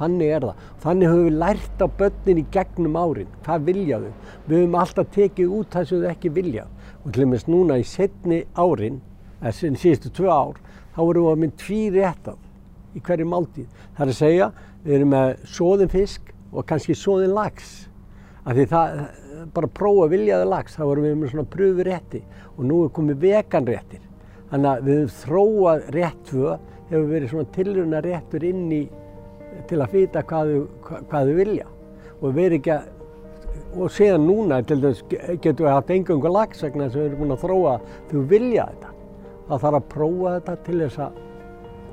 Þannig 0.02 0.34
er 0.34 0.48
það. 0.48 0.66
Þannig 0.82 1.12
höfum 1.12 1.28
við 1.28 1.40
lært 1.44 1.84
á 1.86 1.88
börnin 2.00 2.42
í 2.42 2.46
gegnum 2.56 2.98
árin. 2.98 3.34
Hvað 3.46 3.68
vilja 3.70 4.00
þau? 4.02 4.14
Við 4.48 4.58
höfum 4.58 4.78
alltaf 4.82 5.12
tekið 5.14 5.56
út 5.60 5.76
það 5.76 5.88
sem 5.90 6.02
þau 6.02 6.10
ekki 6.10 6.34
vilja. 6.34 6.66
Og 7.04 7.14
til 7.14 7.26
og 7.26 7.32
meins 7.34 7.48
núna 7.50 7.78
í 7.78 7.86
setni 7.86 8.42
árin, 8.58 8.98
eða 9.42 9.54
síðustu 9.78 10.10
tvö 10.18 10.34
ár, 10.34 10.58
þá 10.96 11.00
vorum 11.02 11.26
við 11.28 11.32
að 11.32 11.42
minn 11.44 11.56
tví 11.62 11.80
réttað 11.96 12.98
í 12.98 13.02
hverju 13.06 13.28
máltíð. 13.32 13.80
Það 13.96 14.04
er 14.06 14.14
að 14.14 14.20
segja, 14.20 14.52
við 14.84 14.98
erum 14.98 15.14
með 15.16 15.34
sóðin 15.56 15.92
fisk 15.92 16.32
og 16.52 16.68
kannski 16.68 16.98
sóðin 16.98 17.36
lax. 17.36 17.72
Af 18.42 18.58
því 18.58 18.66
það, 18.72 19.02
bara 19.56 19.70
að 19.70 19.76
prófa 19.78 20.08
viljaði 20.12 20.48
lax, 20.50 20.78
þá 20.78 20.84
vorum 20.90 21.08
við 21.08 21.20
með 21.20 21.34
svona 21.36 21.52
pröfu 21.56 21.86
rétti 21.88 22.24
og 22.56 22.64
nú 22.68 22.80
er 22.86 22.96
komið 22.96 23.22
vegan 23.22 23.70
réttir. 23.70 24.08
Þannig 24.52 24.72
að 24.72 24.88
við 24.90 25.04
þróað 25.22 25.86
rétt 25.96 26.24
tvö 26.28 26.56
hefur 26.92 27.12
verið 27.12 27.32
svona 27.32 27.54
tilruna 27.56 28.02
réttur 28.04 28.48
inn 28.48 28.66
í 28.76 28.82
til 29.70 29.80
að 29.84 29.94
vita 29.96 30.24
hvað 30.28 30.56
þau, 31.12 31.32
vilja 31.38 31.68
og 32.22 32.36
verið 32.36 32.60
ekki 32.60 32.74
að 32.76 32.90
og 33.72 33.92
séðan 33.92 34.26
núna 34.28 34.60
til 34.68 34.80
þess 34.84 35.04
getur 35.44 35.66
við 35.66 35.72
haft 35.72 35.92
engangu 35.96 36.32
lags 36.32 36.64
vegna 36.64 36.88
þess 36.88 36.98
að 36.98 37.02
við 37.02 37.08
erum 37.08 37.22
búin 37.22 37.36
að 37.36 37.44
þróa 37.46 37.76
þau 38.12 38.22
vilja 38.32 38.66
þetta 38.72 38.91
það 39.52 39.64
þarf 39.68 39.80
að 39.80 39.88
prófa 39.96 40.36
þetta 40.40 40.58
til 40.66 40.82
þess 40.86 41.06
að 41.06 41.22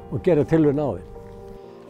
og 0.08 0.24
gera 0.24 0.44
tilvun 0.48 0.80
á 0.80 0.88
því 0.88 1.06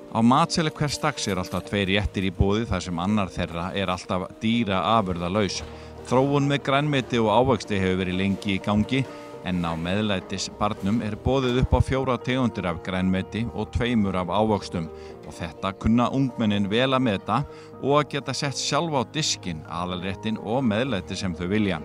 Á 0.08 0.24
matseli 0.24 0.70
hvers 0.72 0.96
dags 1.02 1.26
er 1.28 1.36
alltaf 1.36 1.66
tveir 1.68 1.90
réttir 1.90 2.24
í 2.24 2.32
bóði 2.32 2.64
þar 2.70 2.80
sem 2.80 3.00
annar 3.02 3.28
þeirra 3.28 3.66
er 3.76 3.90
alltaf 3.92 4.22
dýra 4.40 4.78
afurða 4.96 5.28
laus. 5.28 5.58
Þróun 6.08 6.48
með 6.48 6.62
grænmeti 6.64 7.20
og 7.20 7.28
ávöxti 7.28 7.76
hefur 7.76 8.00
verið 8.00 8.16
lengi 8.16 8.54
í 8.54 8.62
gangi 8.64 9.02
en 9.44 9.60
á 9.68 9.76
meðlætis 9.76 10.48
barnum 10.58 11.02
er 11.04 11.18
bóðið 11.20 11.60
upp 11.60 11.76
á 11.76 11.80
fjóra 11.84 12.16
tegundir 12.24 12.70
af 12.70 12.80
grænmeti 12.86 13.44
og 13.52 13.68
tveimur 13.76 14.16
af 14.16 14.32
ávöxtum 14.32 14.88
og 15.26 15.36
þetta 15.36 15.74
kunna 15.76 16.08
ungmennin 16.16 16.70
vel 16.72 16.88
að 16.96 17.04
meta 17.04 17.42
og 17.82 17.98
að 18.00 18.08
geta 18.16 18.32
sett 18.32 18.56
sjálf 18.56 18.96
á 18.96 19.02
diskin, 19.12 19.60
alalréttin 19.68 20.40
og 20.40 20.64
meðlæti 20.64 21.20
sem 21.20 21.36
þau 21.36 21.50
vilja. 21.52 21.82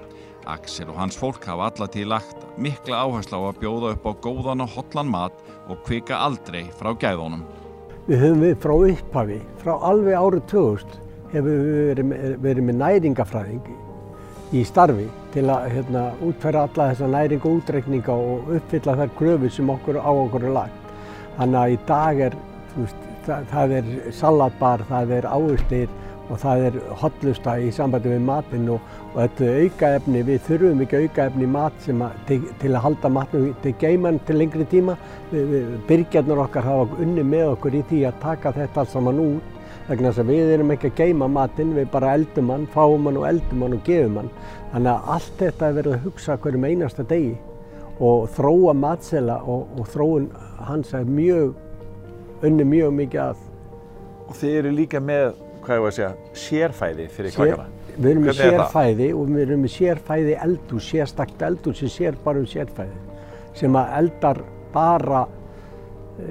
Axel 0.49 0.89
og 0.91 0.97
hans 0.99 1.15
fólk 1.19 1.45
hafa 1.47 1.69
allatíð 1.71 2.07
lagt 2.11 2.41
mikla 2.59 3.03
áherslu 3.05 3.39
á 3.39 3.43
að 3.51 3.59
bjóða 3.61 3.91
upp 3.95 4.07
á 4.09 4.11
góðan 4.25 4.63
og 4.65 4.73
hotlan 4.75 5.11
mat 5.11 5.37
og 5.69 5.79
kvika 5.87 6.17
aldrei 6.25 6.65
frá 6.79 6.91
gæðunum. 6.99 7.45
Við 8.09 8.19
höfum 8.19 8.41
við 8.43 8.57
frá 8.59 8.73
upphafi, 8.89 9.39
frá 9.63 9.73
alveg 9.79 10.17
árið 10.19 10.43
2000 10.51 10.99
hefur 11.33 11.49
við 11.63 11.79
verið, 11.89 12.05
með- 12.11 12.37
verið 12.43 12.67
með 12.69 12.79
næringafræðing 12.83 13.71
í 14.53 14.63
starfi 14.67 15.07
til 15.33 15.47
að 15.49 15.69
hérna, 15.73 16.01
útfæra 16.21 16.67
alla 16.67 16.89
þessa 16.91 17.07
næring 17.09 17.41
og 17.47 17.55
útreikninga 17.61 18.13
og 18.13 18.51
uppfylla 18.59 18.97
þær 18.99 19.13
kröfur 19.17 19.51
sem 19.55 19.69
okkur 19.73 19.97
á 20.03 20.11
okkur 20.11 20.43
er 20.49 20.53
lagt. 20.59 20.91
Þannig 21.39 21.59
að 21.63 21.71
í 21.73 21.79
dag 21.87 22.19
er, 22.27 22.35
veist, 22.75 23.07
það, 23.25 23.47
það 23.55 23.71
er 23.79 23.85
salatbar, 24.13 24.83
það 24.91 25.15
er 25.17 25.25
ávustir 25.31 25.87
og 26.29 26.37
það 26.43 26.67
er 26.67 26.77
hotlusta 27.01 27.55
í 27.59 27.71
sambandi 27.73 28.11
við 28.13 28.21
matinn 28.27 28.69
og, 28.75 28.79
og 29.13 29.19
þetta 29.21 29.49
aukaefni, 29.63 30.21
við 30.25 30.39
þurfum 30.47 30.83
ekki 30.83 31.01
aukaefni 31.03 31.45
í 31.45 31.51
mat 31.53 31.75
sem 31.85 31.99
að, 32.01 32.15
til, 32.29 32.39
til 32.61 32.71
að 32.73 32.83
halda 32.87 33.11
matnum 33.13 33.49
til 33.61 33.73
geimann 33.81 34.19
til 34.27 34.39
lengri 34.41 34.65
tíma. 34.71 34.95
Byrgjarnir 35.89 36.41
okkar 36.47 36.65
hafa 36.65 37.01
unni 37.03 37.25
með 37.27 37.51
okkur 37.51 37.77
í 37.77 37.83
því 37.91 37.99
að 38.09 38.21
taka 38.23 38.53
þetta 38.57 38.83
alls 38.83 38.95
saman 38.97 39.21
út 39.21 39.59
vegna 39.87 40.09
þess 40.09 40.23
að 40.23 40.29
við 40.31 40.51
erum 40.55 40.71
ekki 40.73 40.89
að 40.89 40.99
geima 41.01 41.27
matinn, 41.27 41.73
við 41.75 41.89
bara 41.91 42.13
eldum 42.17 42.51
hann, 42.53 42.67
fáum 42.71 43.09
hann 43.09 43.19
og 43.19 43.25
eldum 43.27 43.65
hann 43.65 43.77
og 43.77 43.83
gefum 43.87 44.21
hann. 44.21 44.29
Þannig 44.71 44.91
að 44.93 45.09
allt 45.15 45.41
þetta 45.41 45.67
er 45.67 45.77
verið 45.79 45.97
að 45.97 46.05
hugsa 46.07 46.37
hverjum 46.39 46.67
einasta 46.69 47.07
degi 47.09 47.33
og 48.03 48.29
þróa 48.33 48.73
matsela 48.79 49.37
og, 49.43 49.67
og 49.77 49.89
þróun 49.93 50.29
hans 50.65 50.95
er 50.97 51.05
mjög, 51.05 51.53
unni 52.47 52.65
mjög 52.67 52.95
mikið 53.03 53.25
að 53.29 53.49
Og 54.23 54.37
þið 54.39 54.57
eru 54.61 54.69
líka 54.73 54.99
með, 55.03 55.33
hvað 55.65 55.77
ég 55.77 55.83
var 55.83 55.91
að 55.91 55.97
segja, 55.97 56.11
sérfæði 56.45 57.07
fyrir 57.11 57.35
krakkana. 57.35 57.72
Við 57.97 58.09
erum 58.11 58.27
með 58.27 58.39
sérfæði 58.39 59.07
og 59.13 59.29
við 59.29 59.41
erum 59.45 59.63
með 59.65 59.73
sérfæði 59.75 60.37
eldús, 60.45 60.89
sérstakt 60.89 61.41
eldús 61.45 61.81
sem 61.81 61.91
sér 61.93 62.19
bara 62.23 62.41
um 62.41 62.47
sérfæði. 62.49 62.95
Sem 63.57 63.75
að 63.77 63.97
eldar 63.99 64.39
bara, 64.73 65.25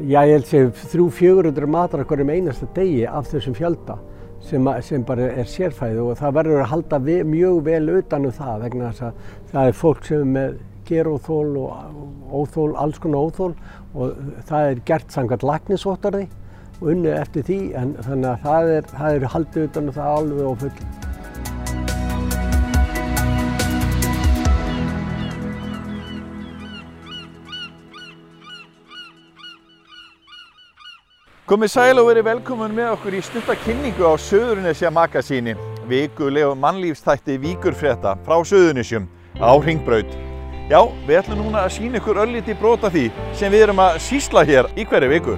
já 0.00 0.18
ég 0.26 0.32
held 0.36 0.48
sér, 0.50 0.72
þrjú, 0.92 1.06
fjögurundur 1.18 1.68
matar 1.70 2.02
okkur 2.02 2.24
um 2.24 2.32
einasta 2.34 2.66
degi 2.74 3.04
af 3.06 3.30
þessum 3.30 3.54
fjölda 3.58 3.98
sem, 4.42 4.66
að, 4.66 4.82
sem 4.88 5.06
bara 5.06 5.30
er 5.30 5.48
sérfæði 5.48 6.02
og 6.02 6.18
það 6.18 6.36
verður 6.40 6.64
að 6.64 6.70
halda 6.72 7.00
ve, 7.06 7.16
mjög 7.28 7.62
vel 7.68 7.96
utan 7.98 8.26
um 8.26 8.36
það 8.36 8.66
vegna 8.66 8.90
þess 8.90 9.06
að 9.06 9.32
það 9.52 9.70
er 9.70 9.80
fólk 9.82 10.06
sem 10.08 10.22
er 10.22 10.30
með 10.36 10.60
geróþól 10.88 11.56
og 11.62 12.32
óþól, 12.32 12.72
alls 12.82 12.98
konar 13.02 13.28
óþól 13.28 13.52
og 13.94 14.16
það 14.48 14.70
er 14.72 14.82
gert 14.88 15.14
samkvæmt 15.14 15.46
lagnisvottarði 15.46 16.26
og 16.80 16.90
unnið 16.96 17.16
eftir 17.20 17.46
því 17.46 17.60
en 17.78 17.94
þannig 18.02 18.30
að 18.32 18.44
það 18.48 18.74
er, 18.76 18.92
það 18.96 19.16
er 19.16 19.30
haldið 19.36 19.70
utan 19.70 19.88
um 19.88 19.96
það 20.00 20.12
alveg 20.18 20.50
á 20.50 20.54
fullu. 20.64 21.01
Komið 31.52 31.68
sæl 31.68 31.98
og 32.00 32.06
verið 32.08 32.24
velkomin 32.24 32.72
með 32.72 32.86
okkur 32.94 33.12
í 33.12 33.18
stutta 33.20 33.52
kynningu 33.60 34.06
á 34.08 34.16
Söðurnesja 34.16 34.88
magasíni, 34.88 35.52
vikulegu 35.84 36.54
mannlífstætti 36.56 37.34
Víkurfrétta 37.42 38.14
frá 38.24 38.38
Söðurnesjum 38.48 39.04
á 39.36 39.52
Hringbraut. 39.60 40.14
Já, 40.70 40.80
við 41.04 41.18
ætlum 41.18 41.42
núna 41.42 41.66
að 41.66 41.74
sína 41.74 41.98
ykkur 42.00 42.22
ölliti 42.22 42.54
brota 42.56 42.88
því 42.94 43.02
sem 43.36 43.52
við 43.52 43.66
erum 43.66 43.82
að 43.84 43.98
sísla 44.00 44.46
hér 44.48 44.70
í 44.80 44.86
hverju 44.88 45.10
viku. 45.12 45.34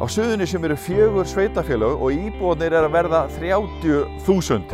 Á 0.00 0.04
Söðurnesjum 0.14 0.64
eru 0.64 0.78
fjögur 0.80 1.28
sveitafélög 1.28 2.00
og 2.00 2.16
íbúðnir 2.16 2.78
er 2.78 2.86
að 2.88 2.96
verða 2.96 3.20
30.000. 3.36 4.72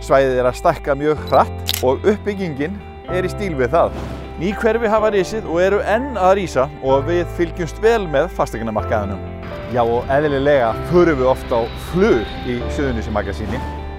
Svæðið 0.00 0.40
er 0.40 0.48
að 0.48 0.56
stækka 0.62 0.96
mjög 0.96 1.26
hratt 1.26 1.74
og 1.84 2.08
uppbyggingin 2.08 2.80
er 3.12 3.28
í 3.28 3.34
stíl 3.34 3.52
við 3.60 3.76
það. 3.76 4.00
Ný 4.40 4.54
hverfi 4.56 4.94
hafa 4.94 5.12
risið 5.12 5.44
og 5.44 5.60
eru 5.60 5.82
enn 5.84 6.16
að 6.16 6.38
rísa 6.40 6.70
og 6.80 7.04
við 7.10 7.28
fylgjumst 7.36 7.84
vel 7.84 8.08
með 8.08 8.32
fastegnamarkaðinum. 8.40 9.39
Já 9.70 9.84
og 9.86 10.08
eðlilega 10.10 10.72
förum 10.88 11.20
við 11.20 11.28
ofta 11.30 11.60
á 11.62 11.70
flug 11.92 12.30
í 12.50 12.56
Suðunísi 12.74 13.12
magasíni. 13.14 13.58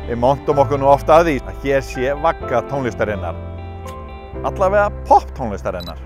Við 0.10 0.18
montum 0.20 0.58
okkur 0.60 0.82
nú 0.82 0.90
ofta 0.92 1.22
að 1.22 1.30
því 1.30 1.36
að 1.48 1.62
hér 1.64 1.86
sé 1.88 2.16
vagga 2.26 2.60
tónlistarinnar. 2.68 3.38
Allavega 4.44 4.90
pop 5.08 5.30
tónlistarinnar. 5.38 6.02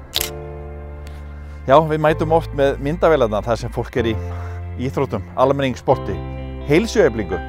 Já, 1.66 1.80
við 1.90 2.04
mætum 2.06 2.36
oft 2.38 2.54
með 2.54 2.78
myndavélarna 2.86 3.42
þar 3.48 3.58
sem 3.64 3.74
fólk 3.74 3.98
er 3.98 4.12
í 4.12 4.14
íþróttum, 4.86 5.26
almenning 5.34 5.80
sporti, 5.82 6.14
heilsueflingu. 6.70 7.42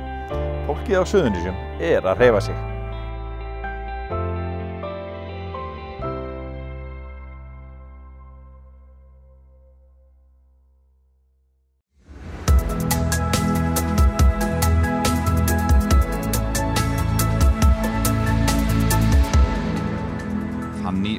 Fólkið 0.70 0.96
á 0.96 1.04
Suðunísjum 1.12 1.60
er 1.84 2.08
að 2.08 2.24
reyfa 2.24 2.46
sig. 2.48 2.75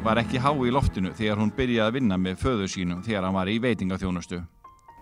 Var 0.07 0.21
ekki 0.21 0.39
há 0.39 0.51
í 0.55 0.69
loftinu 0.71 1.09
þegar 1.15 1.41
hún 1.41 1.49
byrjaði 1.55 1.83
að 1.83 1.95
vinna 1.97 2.17
með 2.21 2.37
föðu 2.39 2.67
sínum 2.71 3.01
þegar 3.03 3.25
hann 3.27 3.35
var 3.35 3.49
í 3.51 3.57
veitingaþjónustu. 3.59 4.37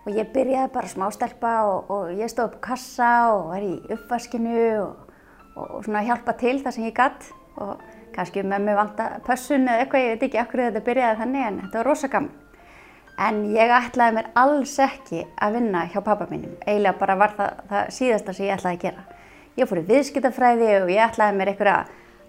Og 0.06 0.14
ég 0.18 0.30
byrjaði 0.34 0.70
bara 0.74 0.90
smástelpa 0.90 1.52
og, 1.66 1.90
og 1.94 2.08
ég 2.18 2.30
stóð 2.30 2.48
upp 2.48 2.56
kassa 2.64 3.10
og 3.34 3.52
var 3.52 3.66
í 3.66 3.74
uppvaskinu 3.94 4.56
og, 4.80 5.12
og, 5.54 5.76
svona 5.84 6.02
hjálpa 6.06 6.34
til 6.40 6.56
það 6.64 6.74
sem 6.74 6.86
ég 6.88 6.96
gatt 6.96 7.28
og 7.62 7.84
kannski 8.16 8.42
með 8.42 8.66
mig 8.66 8.78
vanta 8.78 9.06
pössun 9.26 9.68
eða 9.68 9.84
eitthvað, 9.84 10.06
ég 10.06 10.16
veit 10.16 10.24
ekki 10.26 10.40
akkur 10.42 10.62
þetta 10.64 10.82
byrjaði 10.88 11.20
þannig 11.20 11.46
en 11.46 11.60
þetta 11.64 11.80
var 11.80 11.90
rosa 11.90 12.10
gaman. 12.14 12.32
En 13.26 13.38
ég 13.54 13.74
ætlaði 13.76 14.16
mér 14.18 14.30
alls 14.42 14.74
ekki 14.82 15.22
að 15.42 15.60
vinna 15.60 15.84
hjá 15.92 16.00
pappa 16.04 16.26
mínum, 16.32 16.56
eiginlega 16.66 16.98
bara 16.98 17.16
var 17.20 17.36
það, 17.38 17.62
það 17.70 17.92
síðasta 18.00 18.34
sem 18.34 18.48
ég 18.48 18.58
ætlaði 18.58 18.80
að 18.80 18.88
gera. 18.88 19.06
Ég 19.56 19.70
fór 19.70 19.82
í 19.84 19.86
viðskiptafræði 19.92 20.72
og 20.80 20.90
ég 20.92 21.06
ætlaði 21.06 21.38
mér 21.38 21.52
einhverja 21.54 21.78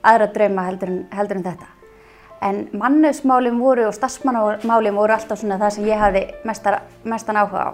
aðra 0.08 0.30
drauma 0.38 0.68
heldur 0.70 0.94
en, 0.94 1.02
heldur 1.18 1.42
en 1.42 1.50
þetta. 1.50 1.74
En 2.42 2.68
mannusmálin 2.78 3.58
voru 3.60 3.88
og 3.88 3.96
starfsmannamálin 3.98 4.96
voru 4.96 5.16
alltaf 5.16 5.40
svona 5.42 5.58
það 5.58 5.74
sem 5.74 5.88
ég 5.90 6.02
hafði 6.02 6.24
mestar, 6.46 6.82
mestan 7.04 7.40
áhuga 7.42 7.64
á. 7.66 7.72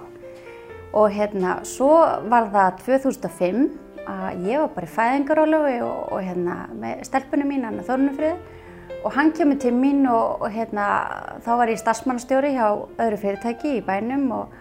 Og 0.94 1.10
hérna, 1.12 1.58
svo 1.68 1.98
var 2.32 2.48
það 2.54 2.78
2005 2.86 3.64
að 4.08 4.46
ég 4.48 4.62
var 4.62 4.72
bara 4.76 4.88
í 4.88 4.94
fæðingarólufi 4.94 5.78
og, 5.84 6.12
og 6.14 6.22
hérna 6.24 6.58
með 6.80 7.04
stelpunum 7.08 7.50
mín, 7.50 7.66
hann 7.68 7.82
Þornufrið, 7.88 8.38
og 9.04 9.16
hann 9.18 9.34
kemur 9.36 9.60
til 9.60 9.74
mín 9.76 10.06
og, 10.12 10.44
og 10.44 10.54
hérna, 10.54 10.86
þá 11.44 11.52
var 11.60 11.72
ég 11.74 11.82
starfsmannastjóri 11.82 12.54
hjá 12.56 12.68
öðru 12.72 13.20
fyrirtæki 13.20 13.78
í 13.80 13.84
bænum 13.84 14.30
og, 14.38 14.56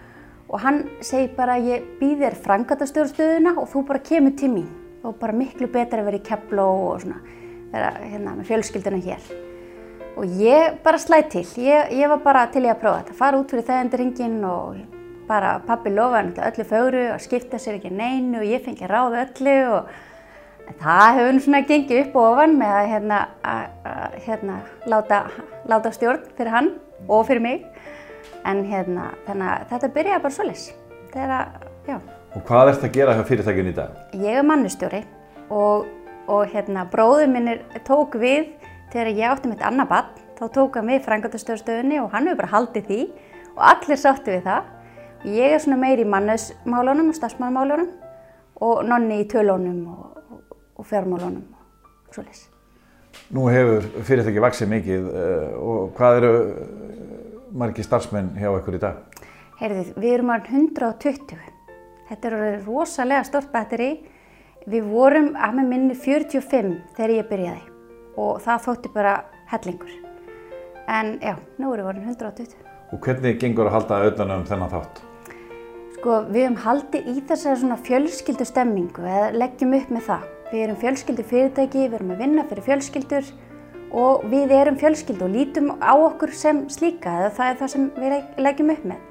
og 0.49 0.63
hann 0.63 0.83
segir 1.05 1.31
bara 1.37 1.59
ég 1.61 1.85
býð 2.01 2.25
þér 2.25 2.39
frangatastjórnstöðuna 2.47 3.55
og 3.61 3.71
þú 3.71 3.85
bara 3.91 4.03
kemur 4.03 4.35
til 4.39 4.51
mín 4.57 4.69
og 5.03 5.17
bara 5.19 5.35
miklu 5.35 5.67
betra 5.71 6.01
að 6.01 6.11
vera 6.11 6.19
í 6.19 6.27
Kefló 6.27 6.67
og 6.89 7.01
svona, 7.03 7.19
vera 7.71 7.95
hérna 8.03 8.37
með 8.39 8.51
fjölskylduna 8.51 9.03
hér. 9.03 9.52
Og 10.13 10.29
ég 10.37 10.75
bara 10.85 10.99
slæði 11.01 11.29
til, 11.33 11.45
ég, 11.65 11.93
ég 11.97 12.09
var 12.11 12.19
bara 12.21 12.45
til 12.53 12.61
ég 12.67 12.75
að 12.75 12.81
prófa 12.83 13.01
þetta, 13.01 13.15
fara 13.17 13.39
út 13.39 13.49
fyrir 13.49 13.65
þegendaringin 13.65 14.35
og 14.45 14.75
bara 15.25 15.55
pappi 15.65 15.89
lofaði 15.89 16.43
öllu 16.49 16.65
fögru 16.69 17.03
og 17.15 17.21
skipta 17.23 17.57
sér 17.61 17.79
ekki 17.79 17.89
neinu 17.89 18.41
og 18.41 18.45
ég 18.45 18.61
fengi 18.61 18.89
ráð 18.89 19.17
öllu 19.23 19.55
og 19.79 19.93
það 20.83 21.17
hefur 21.17 21.39
svona 21.47 21.63
gengið 21.69 22.01
upp 22.03 22.17
og 22.19 22.27
ofan 22.35 22.57
með 22.59 22.75
að 22.77 22.89
hérna, 22.91 23.19
að, 23.41 24.17
hérna 24.27 24.59
láta, 24.93 25.21
láta 25.71 25.93
stjórn 25.95 26.27
fyrir 26.37 26.53
hann 26.53 26.69
og 27.07 27.25
fyrir 27.27 27.41
mig. 27.43 27.65
En 28.45 28.61
hérna, 28.67 29.09
þannig 29.25 29.49
að 29.49 29.65
þetta 29.71 29.93
byrjaði 29.95 30.23
bara 30.27 30.37
svoleiðis. 30.37 30.67
Þegar 31.13 31.33
að, 31.39 31.65
já, 31.87 31.97
Og 32.33 32.41
hvað 32.47 32.71
ert 32.71 32.85
að 32.87 32.95
gera 32.95 33.13
hjá 33.17 33.25
fyrirtækjun 33.29 33.69
í 33.69 33.75
dag? 33.77 33.97
ég 34.17 34.39
er 34.39 34.45
mannustjóri 34.47 35.03
og, 35.53 35.85
og 36.27 36.47
hérna 36.53 36.85
bróður 36.89 37.29
minn 37.29 37.51
er, 37.51 37.59
tók 37.85 38.17
við 38.21 38.47
þegar 38.93 39.09
ég 39.17 39.31
átti 39.31 39.49
mitt 39.49 39.63
annað 39.65 39.89
barn, 39.89 40.21
þá 40.37 40.45
tók 40.53 40.77
hann 40.77 40.91
við 40.91 41.03
frangatastjórnstöðunni 41.07 41.99
og 42.03 42.13
hann 42.13 42.29
hefur 42.29 42.43
bara 42.43 42.53
haldið 42.53 42.89
því 42.89 42.99
og 43.53 43.61
allir 43.71 43.99
sáttu 43.99 44.33
við 44.33 44.47
það. 44.47 44.71
Ég 45.33 45.55
er 45.55 45.61
svona 45.63 45.79
meiri 45.81 46.05
í 46.05 46.09
mannusmálunum 46.13 47.09
og 47.09 47.17
starfsmannmálunum 47.17 47.91
og 48.67 48.83
nonni 48.87 49.21
í 49.23 49.27
tölunum 49.31 49.79
og, 49.93 50.19
og, 50.29 50.57
og 50.77 50.89
fjármálunum 50.89 51.45
og 51.55 52.17
svoleiðis. 52.17 52.45
Nú 53.33 53.47
hefur 53.49 53.87
fyrirtæki 54.05 54.43
vaksið 54.43 54.71
mikið 54.73 55.09
uh, 55.09 55.49
og 55.63 55.97
hvað 55.97 56.19
eru 56.19 56.31
uh, 56.37 56.61
margir 57.63 57.87
starfsmenn 57.87 58.33
hjá 58.37 58.49
ykkur 58.51 58.77
í 58.77 58.83
dag? 58.83 59.25
Heyrðu, 59.61 59.89
við 59.97 60.15
erum 60.17 60.33
orðin 60.33 60.71
120 60.73 61.51
Þetta 62.13 62.27
er 62.27 62.35
orðið 62.37 62.65
rosalega 62.67 63.25
stort 63.25 63.53
batteri. 63.53 63.93
Við 64.69 64.89
vorum 64.91 65.33
að 65.33 65.59
með 65.59 65.69
minni 65.71 65.95
45 65.97 66.75
þegar 66.95 67.15
ég 67.17 67.29
byrjaði 67.31 67.72
og 68.19 68.41
það 68.43 68.67
þótti 68.67 68.91
bara 68.93 69.13
hellingur. 69.51 69.93
En 70.91 71.17
já, 71.23 71.35
nú 71.57 71.71
við 71.71 71.87
vorin 71.87 72.05
120. 72.09 72.55
Og 72.93 73.01
hvernig 73.01 73.39
gengur 73.41 73.69
að 73.69 73.77
halda 73.77 73.99
auðvitað 74.01 74.33
um 74.35 74.45
þennan 74.49 74.73
þátt? 74.73 75.01
Sko, 75.95 76.17
við 76.27 76.43
höfum 76.43 76.59
haldið 76.65 77.07
í 77.09 77.15
þessari 77.29 77.61
svona 77.61 77.79
fjölskyldu 77.87 78.45
stemmingu 78.45 79.05
eða 79.07 79.31
leggjum 79.37 79.77
upp 79.77 79.93
með 79.95 80.05
það. 80.09 80.27
Við 80.51 80.65
erum 80.65 80.81
fjölskyldu 80.81 81.25
fyrirtæki, 81.29 81.87
við 81.87 81.97
erum 81.97 82.13
að 82.13 82.21
vinna 82.25 82.45
fyrir 82.49 82.67
fjölskyldur 82.67 83.31
og 84.03 84.27
við 84.29 84.53
erum 84.57 84.77
fjölskyldu 84.81 85.25
og 85.25 85.33
lítum 85.33 85.71
á 85.79 85.93
okkur 85.95 86.33
sem 86.35 86.63
slíka 86.69 87.15
eða 87.21 87.33
það 87.37 87.49
er 87.49 87.59
það 87.61 87.73
sem 87.73 87.89
við 87.97 88.15
leggjum 88.45 88.73
upp 88.75 88.85
með. 88.91 89.09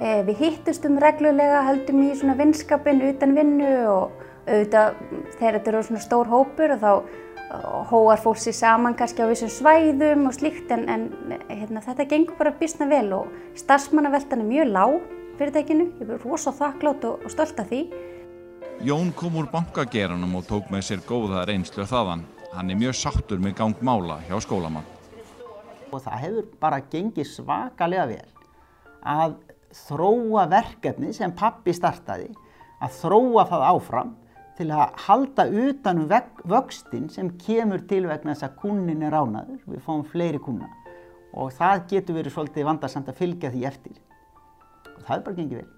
Eh, 0.00 0.22
við 0.24 0.38
hittustum 0.40 0.96
reglulega, 1.02 1.64
höldum 1.66 2.04
í 2.06 2.14
svona 2.16 2.38
vinskapin 2.38 3.02
utan 3.10 3.34
vinnu 3.36 3.72
og 3.90 4.22
auðvitað 4.46 4.94
þegar 5.36 5.58
þetta 5.58 5.72
eru 5.72 5.82
svona 5.88 6.04
stór 6.04 6.30
hópur 6.30 6.72
og 6.76 6.80
þá 6.80 6.92
hóar 7.90 8.20
fólk 8.22 8.38
sér 8.38 8.54
saman 8.54 8.94
kannski 8.94 9.22
á 9.22 9.30
vissum 9.30 9.50
svæðum 9.50 10.28
og 10.28 10.34
slíkt 10.36 10.70
en, 10.70 10.84
en 10.88 11.08
hérna, 11.48 11.82
þetta 11.82 12.06
gengur 12.10 12.38
bara 12.38 12.52
bísna 12.54 12.86
vel 12.90 13.10
og 13.16 13.32
starfsmannaveltan 13.58 14.44
er 14.44 14.46
mjög 14.46 14.70
lág 14.70 15.00
fyrirtækinu, 15.40 15.86
ég 15.98 16.12
er 16.14 16.22
rosa 16.22 16.52
þakklátt 16.54 17.06
og, 17.08 17.24
og 17.24 17.32
stolt 17.32 17.58
af 17.62 17.70
því. 17.70 17.80
Jón 18.86 19.10
kom 19.16 19.38
úr 19.40 19.48
bankageranum 19.50 20.38
og 20.38 20.46
tók 20.48 20.70
með 20.72 20.86
sér 20.86 21.02
góða 21.08 21.46
reynslu 21.48 21.86
þaðan. 21.88 22.26
Hann 22.54 22.70
er 22.70 22.78
mjög 22.78 22.98
sáttur 22.98 23.42
með 23.42 23.56
gangmála 23.58 24.20
hjá 24.28 24.36
skólamann. 24.44 24.86
Og 25.90 25.98
það 26.04 26.22
hefur 26.22 26.50
bara 26.62 26.82
gengið 26.92 27.32
svakalega 27.32 28.06
vel 28.12 28.28
að 29.00 29.38
þróa 29.74 30.46
verkefni 30.50 31.12
sem 31.16 31.32
pappi 31.34 31.72
startaði, 31.74 32.28
að 32.82 32.96
þróa 33.00 33.46
það 33.48 33.66
áfram 33.70 34.14
til 34.60 34.68
að 34.76 34.92
halda 35.06 35.46
utanum 35.48 36.10
vöxtin 36.50 37.08
sem 37.12 37.32
kemur 37.40 37.80
til 37.88 38.04
vegna 38.10 38.34
þess 38.34 38.50
að 38.50 38.56
kunnin 38.60 39.02
er 39.06 39.14
ránaður, 39.16 39.64
við 39.64 39.82
fáum 39.86 40.04
fleiri 40.04 40.40
kunna 40.44 40.68
og 41.30 41.52
það 41.54 41.84
getur 41.92 42.18
verið 42.18 42.34
svolítið 42.34 42.66
vandarsamt 42.68 43.10
að 43.10 43.20
fylgja 43.22 43.52
því 43.54 43.66
eftir 43.70 44.00
og 44.90 45.04
það 45.06 45.14
er 45.16 45.22
bara 45.26 45.38
gengið 45.38 45.60
vel. 45.60 45.68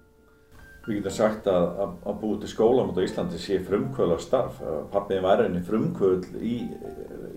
Við 0.83 0.97
getum 0.97 1.15
sagt 1.15 1.45
að, 1.47 1.65
að, 1.79 1.91
að 2.11 2.17
búið 2.19 2.39
til 2.41 2.49
skólamót 2.51 2.97
á 2.99 3.05
Íslandi 3.05 3.39
sé 3.39 3.59
frumkvöld 3.63 4.17
á 4.17 4.19
starf, 4.19 4.57
pappið 4.91 5.21
var 5.23 5.43
einni 5.45 5.61
frumkvöld 5.63 6.25
í, 6.43 6.57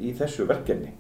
í 0.03 0.15
þessu 0.19 0.49
verkefni. 0.49 0.97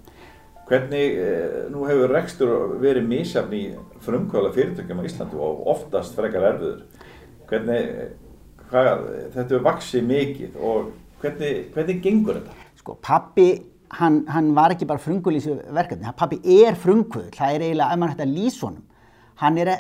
Hvernig, 0.66 1.18
eh, 1.22 1.56
nú 1.70 1.82
hefur 1.86 2.14
rekstur 2.14 2.52
verið 2.82 3.08
mísjafn 3.10 3.54
í 3.54 3.64
frumkvöla 4.02 4.52
fyrirtökjum 4.54 5.02
á 5.02 5.06
Íslandi 5.08 5.42
og 5.42 5.66
oftast 5.74 6.14
frekar 6.18 6.46
erfiður. 6.52 6.86
Hvernig, 7.50 7.90
hvað, 8.70 9.06
þetta 9.34 9.56
er 9.56 9.64
vaksið 9.66 10.06
mikið 10.10 10.60
og 10.60 10.92
hvernig, 11.22 11.64
hvernig 11.74 12.02
gengur 12.04 12.38
þetta? 12.40 12.68
Sko 12.80 12.96
pappi, 13.02 13.48
hann, 13.98 14.22
hann 14.30 14.52
var 14.56 14.74
ekki 14.74 14.88
bara 14.88 15.02
frumkvöld 15.02 15.38
í 15.38 15.42
þessu 15.44 15.74
verkefni, 15.76 16.14
pappi 16.18 16.40
er 16.58 16.78
frumkvöld, 16.80 17.34
það 17.36 17.58
er 17.58 17.66
eiginlega, 17.66 17.90
ef 17.92 18.00
mann 18.02 18.12
hægt 18.12 18.24
að 18.24 18.34
lýsa 18.36 18.68
honum, 18.68 18.86
hann 19.42 19.60
er, 19.62 19.72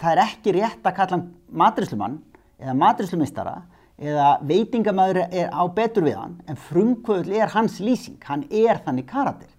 það 0.00 0.14
er 0.14 0.24
ekki 0.24 0.56
rétt 0.56 0.88
að 0.88 0.96
kalla 0.98 1.18
hann 1.18 1.28
matrislumann 1.62 2.18
eða 2.60 2.76
matrislumeistara 2.80 3.56
eða 4.00 4.28
veitingamæður 4.48 5.22
er 5.26 5.50
á 5.52 5.62
betur 5.76 6.06
við 6.06 6.16
hann, 6.16 6.36
en 6.48 6.60
frumkvöld 6.68 7.32
er 7.36 7.52
hans 7.52 7.80
lýsing, 7.84 8.20
hann 8.24 8.46
er 8.48 8.80
þannig 8.84 9.08
karatir 9.10 9.50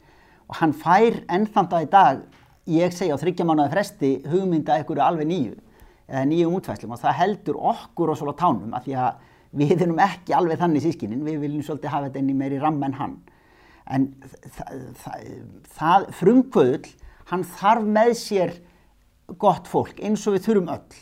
og 0.50 0.58
hann 0.60 0.74
fær 0.76 1.22
ennþanda 1.32 1.84
í 1.86 1.90
dag, 1.92 2.24
ég 2.68 2.94
segja 2.94 3.16
á 3.16 3.22
þryggjamánaði 3.22 3.74
fresti, 3.74 4.10
hugmynda 4.28 4.80
ekkur 4.82 5.00
alveg 5.02 5.30
nýju 5.30 5.60
eða 6.08 6.24
nýjum 6.30 6.56
útfæslum 6.58 6.96
og 6.96 7.02
það 7.02 7.20
heldur 7.20 7.60
okkur 7.72 8.14
og 8.14 8.20
svolítið 8.20 8.42
tánum 8.42 8.74
af 8.78 8.88
því 8.88 8.98
að 9.02 9.28
við 9.62 9.84
erum 9.84 10.02
ekki 10.02 10.36
alveg 10.36 10.60
þannig 10.62 10.86
sískinin, 10.86 11.24
við 11.28 11.42
viljum 11.44 11.66
svolítið 11.68 11.94
hafa 11.94 12.10
þetta 12.10 12.22
inn 12.22 12.32
í 12.32 12.40
meiri 12.40 12.60
ramm 12.62 12.84
en 12.88 12.98
hann. 13.00 13.16
En 13.92 14.10
það, 14.56 14.84
það, 15.02 15.24
það 15.78 16.10
frumkvöðul, 16.20 16.92
hann 17.32 17.48
þarf 17.58 17.88
með 17.98 18.12
sér 18.20 18.54
gott 19.42 19.68
fólk 19.72 20.00
eins 20.04 20.24
og 20.28 20.38
við 20.38 20.46
þurfum 20.48 20.72
öll. 20.76 21.02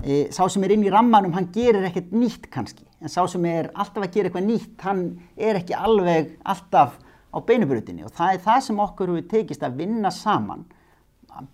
E, 0.00 0.16
sá 0.34 0.42
sem 0.50 0.64
er 0.64 0.74
inn 0.74 0.86
í 0.86 0.90
rammanum, 0.92 1.34
hann 1.36 1.50
gerir 1.54 1.84
ekkert 1.86 2.10
nýtt 2.16 2.48
kannski, 2.50 2.86
en 2.98 3.12
sá 3.12 3.20
sem 3.30 3.44
er 3.46 3.70
alltaf 3.74 4.06
að 4.06 4.14
gera 4.16 4.30
eitthvað 4.30 4.48
nýtt, 4.48 4.76
hann 4.82 5.04
er 5.36 5.60
ekki 5.60 5.76
alveg 5.76 6.34
alltaf 6.48 6.98
á 7.30 7.38
beinubröðinni 7.46 8.06
og 8.06 8.14
það 8.14 8.34
er 8.34 8.44
það 8.44 8.60
sem 8.66 8.80
okkur 8.82 9.12
við 9.14 9.26
tekist 9.30 9.64
að 9.66 9.76
vinna 9.84 10.10
saman 10.14 10.64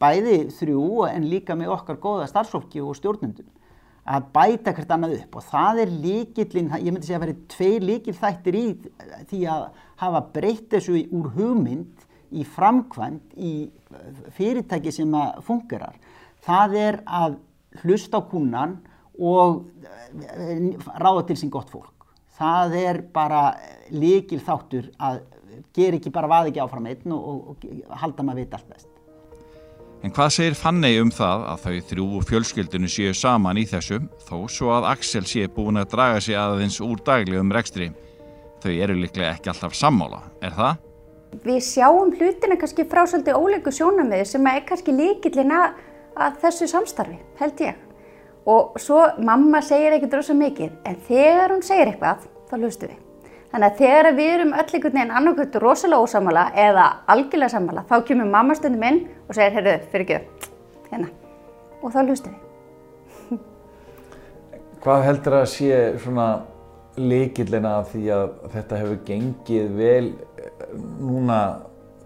bæði 0.01 0.39
þrjú 0.57 1.07
en 1.11 1.29
líka 1.31 1.57
með 1.59 1.75
okkar 1.77 2.01
góða 2.03 2.27
starfsfólki 2.31 2.83
og 2.83 2.97
stjórnundum 2.99 3.53
að 4.07 4.27
bæta 4.35 4.75
hvert 4.75 4.93
annað 4.95 5.17
upp 5.21 5.39
og 5.41 5.47
það 5.49 5.81
er 5.83 5.95
líkillin, 6.05 6.69
ég 6.79 6.93
myndi 6.95 7.09
segja 7.09 7.19
að 7.19 7.25
verið 7.25 7.41
tveir 7.51 7.87
líkill 7.89 8.15
þættir 8.17 8.59
í 8.59 8.67
því 9.33 9.41
að 9.51 9.65
hafa 10.03 10.21
breytt 10.37 10.69
þessu 10.75 11.01
úr 11.17 11.33
hugmynd 11.35 12.07
í 12.37 12.45
framkvæmt 12.57 13.35
í 13.39 13.53
fyrirtæki 14.37 14.93
sem 14.95 15.15
að 15.15 15.41
fungerar. 15.47 15.99
Það 16.47 16.79
er 16.83 17.01
að 17.07 17.39
hlusta 17.83 18.23
á 18.23 18.29
kúnan 18.31 18.79
og 19.19 19.65
ráða 20.95 21.27
til 21.31 21.39
sín 21.41 21.55
gott 21.55 21.71
fólk. 21.73 21.95
Það 22.37 22.77
er 22.83 23.01
bara 23.15 23.57
líkill 23.91 24.43
þáttur 24.45 24.91
að 25.01 25.23
gera 25.75 25.99
ekki 25.99 26.13
bara 26.13 26.31
vaði 26.31 26.53
ekki 26.53 26.63
áfram 26.63 26.91
einn 26.91 27.17
og, 27.17 27.27
og, 27.27 27.65
og 27.65 27.97
halda 28.03 28.27
maður 28.27 28.45
veit 28.45 28.59
allt 28.59 28.71
best. 28.75 28.96
En 30.07 30.13
hvað 30.15 30.29
segir 30.31 30.55
Fanney 30.55 31.01
um 31.03 31.09
það 31.11 31.41
að 31.51 31.63
þau 31.65 31.79
þrjú 31.89 32.19
fjölskyldinu 32.29 32.87
séu 32.87 33.15
saman 33.19 33.59
í 33.59 33.65
þessu 33.67 33.97
þó 34.29 34.37
svo 34.55 34.69
að 34.77 34.85
Axel 34.93 35.25
sé 35.27 35.49
búin 35.51 35.81
að 35.81 35.89
draga 35.97 36.21
sig 36.23 36.37
aðeins 36.39 36.77
úr 36.85 37.01
daglegum 37.03 37.51
rekstri? 37.51 37.89
Þau 38.63 38.71
eru 38.71 38.95
líklega 39.01 39.33
ekki 39.33 39.51
alltaf 39.51 39.75
sammála, 39.75 40.21
er 40.47 40.55
það? 40.55 40.79
Við 41.43 41.59
sjáum 41.73 42.15
hlutina 42.15 42.55
kannski 42.61 42.87
frá 42.87 43.03
svolítið 43.03 43.41
ólegu 43.41 43.73
sjónamiði 43.75 44.29
sem 44.31 44.47
er 44.53 44.63
kannski 44.69 44.95
líkillin 44.95 45.51
að, 45.59 45.83
að 46.15 46.39
þessu 46.45 46.71
samstarfi, 46.71 47.19
held 47.43 47.65
ég. 47.67 47.83
Og 48.47 48.79
svo 48.79 49.03
mamma 49.19 49.59
segir 49.59 49.99
ekkert 49.99 50.21
rosa 50.21 50.39
mikið, 50.39 50.71
en 50.87 51.03
þegar 51.11 51.57
hún 51.57 51.67
segir 51.67 51.91
eitthvað, 51.91 52.31
þá 52.47 52.57
hlustu 52.61 52.93
við. 52.93 53.06
Þannig 53.53 53.69
að 53.69 53.79
þegar 53.81 54.09
við 54.17 54.33
erum 54.33 54.55
öll 54.57 54.65
einhvern 54.65 54.97
veginn 54.99 55.15
annarkvöldur 55.21 55.65
rosalega 55.65 56.03
ósamala 56.03 56.49
eða 56.59 56.87
algjörlega 57.13 57.53
samala, 57.53 57.85
þá 57.89 57.97
kemur 58.09 58.29
mamma 58.33 58.57
stundum 58.59 58.83
inn 58.89 58.99
og 59.29 59.39
segir, 59.39 59.55
heyrðu, 59.55 59.77
fyrir 59.93 60.05
ekki, 60.07 60.51
hérna. 60.91 61.13
Og 61.81 61.95
þá 61.95 62.01
hlustum 62.03 62.35
við. 62.35 63.39
Hvað 64.83 65.07
heldur 65.07 65.39
að 65.39 65.49
sé 65.55 65.81
svona 66.03 66.29
líkillina 66.97 67.79
af 67.83 67.93
því 67.93 68.05
að 68.17 68.27
þetta 68.57 68.83
hefur 68.83 69.01
gengið 69.07 69.73
vel 69.77 70.07
núna 71.01 71.41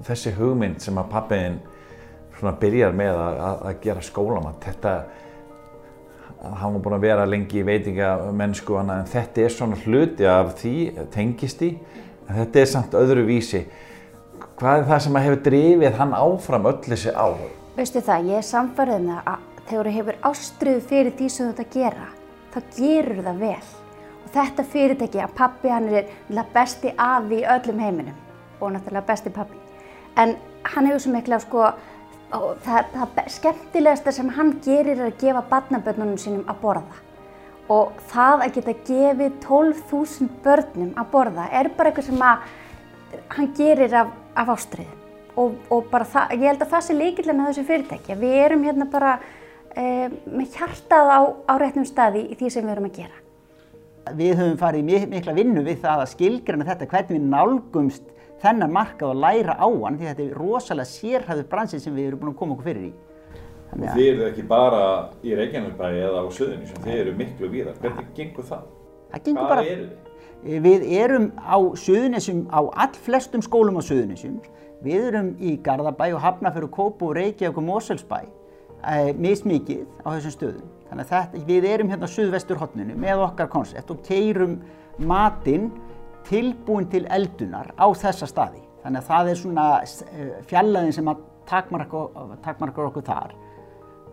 þessi 0.07 0.33
hugmynd 0.37 0.81
sem 0.83 0.99
að 0.99 1.11
pappiðinn 1.13 1.59
svona 2.39 2.55
byrjar 2.61 2.97
með 2.97 3.19
að, 3.21 3.41
að 3.69 3.83
gera 3.85 4.05
skólamat. 4.05 4.61
Þetta 4.65 4.95
hann 6.41 6.75
var 6.75 6.83
búin 6.85 6.97
að 6.97 7.05
vera 7.05 7.27
lengi 7.29 7.61
í 7.61 7.67
veitingamennsku 7.67 8.79
en 8.81 8.93
þetta 9.11 9.45
er 9.45 9.55
svona 9.55 9.79
hluti 9.85 10.27
af 10.29 10.55
því 10.61 10.75
tengist 11.13 11.63
í 11.67 11.71
en 12.29 12.35
þetta 12.39 12.63
er 12.63 12.71
samt 12.71 12.97
öðru 12.97 13.27
vísi. 13.29 13.65
Hvað 14.61 14.83
er 14.83 14.89
það 14.89 15.03
sem 15.05 15.21
hefur 15.25 15.43
drifið 15.47 15.99
hann 16.01 16.17
áfram 16.17 16.69
öll 16.71 16.81
þessi 16.87 17.13
á? 17.13 17.29
Veistu 17.77 18.03
það, 18.05 18.33
ég 18.33 18.41
er 18.41 18.49
samfarið 18.49 18.99
um 19.01 19.11
það 19.11 19.31
að 19.33 19.47
þegar 19.71 19.91
þú 19.91 19.95
hefur 19.99 20.21
ástriðu 20.31 20.85
fyrir 20.91 21.17
því 21.19 21.31
sem 21.31 21.47
þú 21.47 21.53
ert 21.53 21.65
að 21.65 21.77
gera 21.77 22.11
þá 22.51 22.61
gerur 22.77 23.25
það 23.29 23.43
vel. 23.47 23.73
Og 24.21 24.35
þetta 24.37 24.69
fyrirtæki 24.75 25.25
að 25.25 25.35
pappi 25.39 25.73
hann 25.73 25.91
er 25.93 26.15
besti 26.55 26.95
afi 26.97 27.41
í 27.41 27.49
öllum 27.57 27.83
heiminum 27.85 28.27
og 28.61 28.73
náttúrulega 28.75 29.09
besti 29.09 29.33
pappi 29.33 29.61
en 30.17 30.37
hann 30.63 30.87
hefur 30.87 31.03
svo 31.05 31.13
mikla 31.15 31.39
sko 31.41 31.71
og 32.37 32.59
það, 32.65 32.91
það 32.95 33.31
skemmtilegasta 33.37 34.15
sem 34.15 34.29
hann 34.37 34.53
gerir 34.65 34.97
er 34.97 35.09
að 35.09 35.21
gefa 35.23 35.43
barnabörnunum 35.51 36.19
sínum 36.21 36.45
að 36.51 36.61
borða 36.63 37.01
og 37.71 37.99
það 38.11 38.45
að 38.45 38.55
geta 38.57 38.77
gefið 38.87 39.37
12.000 39.45 40.31
börnum 40.45 40.95
að 40.99 41.11
borða 41.13 41.47
er 41.55 41.71
bara 41.77 41.91
eitthvað 41.91 42.09
sem 42.11 42.25
að 42.27 42.49
hann 43.35 43.53
gerir 43.59 43.95
af, 44.01 44.15
af 44.39 44.55
ástriði 44.57 45.01
og, 45.39 45.57
og 45.71 45.91
bara 45.91 46.07
það, 46.09 46.35
ég 46.37 46.49
held 46.51 46.65
að 46.65 46.73
það 46.75 46.87
sé 46.87 46.97
líkilega 46.97 47.37
með 47.39 47.51
þessu 47.51 47.67
fyrirtæki 47.69 48.19
við 48.21 48.37
erum 48.45 48.67
hérna 48.67 48.87
bara 48.91 49.17
e, 49.75 49.85
með 50.27 50.59
hjartað 50.59 51.13
á, 51.15 51.21
á 51.47 51.55
réttum 51.63 51.87
staði 51.89 52.27
í 52.27 52.39
því 52.39 52.53
sem 52.53 52.67
við 52.67 52.75
erum 52.75 52.89
að 52.91 53.01
gera. 53.01 53.21
Við 54.17 54.33
höfum 54.41 54.59
farið 54.59 54.93
mikla 55.13 55.37
vinnu 55.37 55.63
við 55.67 55.83
það 55.85 56.05
að 56.05 56.13
skilgrana 56.15 56.67
þetta 56.67 56.89
hvernig 56.91 57.19
við 57.19 57.29
nálgumst 57.31 58.10
þennan 58.43 58.75
markað 58.75 59.13
og 59.13 59.23
læra 59.25 59.57
á 59.57 59.69
hann 59.69 59.99
því 60.01 60.11
þetta 60.11 60.25
er 60.25 60.41
rosalega 60.41 60.91
sérhæður 60.91 61.49
bransið 61.53 61.85
sem 61.85 61.97
við 61.97 62.11
erum 62.11 62.23
búin 62.23 62.33
að 62.33 62.39
koma 62.41 62.57
okkur 62.57 62.69
fyrir 62.71 62.87
í. 62.89 62.93
Þannig 63.71 63.87
og 63.87 63.99
þið 63.99 64.09
eru 64.11 64.27
ekki 64.27 64.45
bara 64.51 64.85
í 65.23 65.35
Reykjavíkbæi 65.39 65.91
eða 65.91 66.23
á 66.23 66.27
Suðunísum, 66.35 66.81
þið 66.87 67.03
eru 67.05 67.13
miklu 67.21 67.51
víðar. 67.53 67.77
Hvernig 67.83 68.09
gengur 68.17 68.49
það? 68.49 68.65
Það 69.13 69.27
gengur 69.29 69.51
Hvað 69.53 69.71
eru 69.75 69.85
þið? 69.85 70.09
Við 70.65 70.85
erum 70.97 71.31
á 71.37 71.57
Suðunísum, 71.85 72.43
á 72.51 72.61
all 72.65 72.99
flestum 73.05 73.45
skólum 73.45 73.79
á 73.79 73.83
Suðunísum. 73.85 74.41
Við 74.81 75.09
erum 75.11 75.35
í 75.37 75.59
Garðabæ 75.61 76.07
og 76.17 76.23
Hafnafjörðu, 76.25 76.71
Kópu, 76.73 77.13
Reykjavík 77.15 77.61
og 77.61 77.67
Moselsbæ. 77.69 78.21
e, 78.81 79.13
mismikið 79.13 79.85
á 80.05 80.09
þessum 80.17 80.35
stöðum. 80.35 80.69
Þannig 80.91 81.05
að 81.05 81.11
þetta, 81.13 81.41
við 81.47 81.67
erum 81.69 81.91
hérna 81.93 82.09
á 82.09 82.15
suðvestur 82.15 82.61
hotninu 82.61 82.97
með 82.99 83.25
okkar 83.27 83.51
koncept 83.53 83.91
og 83.93 84.01
keirum 84.07 84.57
matinn 84.99 85.71
tilbúin 86.31 86.89
til 86.91 87.05
eldunar 87.11 87.73
á 87.75 87.87
þessa 87.91 88.29
staði. 88.31 88.63
Þannig 88.85 89.03
að 89.03 89.11
það 89.11 89.31
er 89.31 89.39
svona 89.41 89.67
eh, 89.83 90.33
fjallaðin 90.49 90.97
sem 90.97 91.11
að 91.11 91.25
takmarka 91.51 92.87
okkur 92.87 93.05
þar 93.05 93.35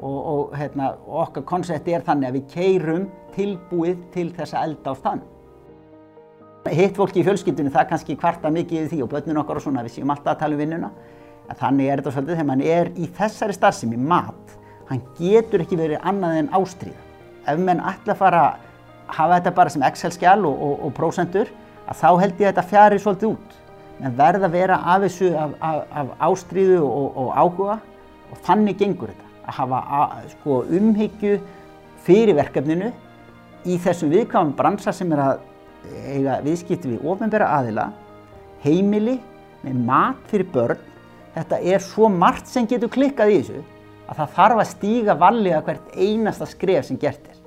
og, 0.02 0.18
og 0.18 0.56
hérna, 0.58 0.92
okkar 1.24 1.46
koncept 1.48 1.88
er 1.90 2.06
þannig 2.06 2.30
að 2.30 2.38
við 2.40 2.48
keirum 2.54 3.08
tilbúið 3.36 4.02
til 4.14 4.28
þessa 4.36 4.64
elda 4.66 4.94
á 4.94 4.96
stann. 4.98 5.24
Hitt 6.68 6.98
fólki 6.98 7.22
í 7.22 7.26
fjölskyldunum 7.26 7.72
það 7.72 7.90
kannski 7.94 8.18
kvarta 8.20 8.52
mikið 8.52 8.82
í 8.82 8.90
því 8.92 9.04
og 9.06 9.12
börnun 9.14 9.40
okkar 9.40 9.62
og 9.62 9.64
svona 9.64 9.86
við 9.86 10.00
séum 10.00 10.12
alltaf 10.12 10.34
að 10.34 10.42
tala 10.42 10.58
um 10.58 10.62
vinnuna. 10.62 10.92
En 11.48 11.60
þannig 11.62 11.88
er 11.88 12.02
þetta 12.02 12.14
svolítið 12.18 12.36
þegar 12.36 12.50
mann 12.50 12.64
er 12.66 12.90
í 13.00 13.08
þessari 13.16 13.56
starfsemi 13.56 14.00
mat 14.02 14.58
hann 14.90 15.04
getur 15.20 15.64
ekki 15.64 15.80
verið 15.80 16.04
annað 16.08 16.42
en 16.42 16.50
ástríða. 16.56 17.06
Ef 17.48 17.62
menn 17.64 17.80
ætla 17.80 18.16
að 18.16 18.20
fara 18.20 18.42
að 18.44 18.66
hafa 19.16 19.38
þetta 19.38 19.54
bara 19.60 19.72
sem 19.72 19.86
Excel-skjál 19.88 20.42
og, 20.48 20.62
og, 20.68 20.76
og 20.88 20.94
prósendur, 20.96 21.52
að 21.88 22.02
þá 22.02 22.10
held 22.22 22.42
ég 22.42 22.48
að 22.48 22.52
þetta 22.52 22.66
fjari 22.72 23.00
svolítið 23.02 23.34
út. 23.34 23.56
Menn 23.98 24.18
verða 24.18 24.48
að 24.48 24.58
vera 24.58 24.80
af 24.94 25.04
þessu 25.06 25.30
af, 25.34 25.54
af, 25.64 25.78
af 26.02 26.10
ástríðu 26.28 26.82
og, 26.86 27.08
og 27.18 27.30
áhuga 27.34 27.78
og 28.32 28.42
þannig 28.46 28.82
gengur 28.82 29.14
þetta. 29.14 29.30
Að 29.48 29.60
hafa 29.62 29.80
að, 29.98 30.26
sko, 30.36 30.58
umhyggju 30.78 31.38
fyrir 32.06 32.38
verkefninu 32.38 32.92
í 33.68 33.78
þessum 33.84 34.12
viðkvæmum 34.12 34.54
bransa 34.58 34.94
sem 34.96 35.12
er 35.16 35.24
að 35.24 35.40
eiga 36.18 36.38
viðskipti 36.44 36.92
við 36.92 37.08
ofnbæra 37.08 37.48
aðila, 37.58 37.88
heimili 38.64 39.18
með 39.64 39.82
mat 39.88 40.22
fyrir 40.32 40.52
börn. 40.54 40.84
Þetta 41.38 41.60
er 41.74 41.84
svo 41.84 42.10
margt 42.12 42.50
sem 42.50 42.68
getur 42.70 42.92
klikkað 42.92 43.34
í 43.34 43.42
þessu 43.42 43.64
að 44.08 44.22
það 44.22 44.36
þarf 44.38 44.62
að 44.62 44.70
stíga 44.72 45.18
vallega 45.20 45.64
hvert 45.66 45.98
einasta 45.98 46.48
skref 46.50 46.88
sem 46.88 47.00
gert 47.00 47.28
er. 47.30 47.40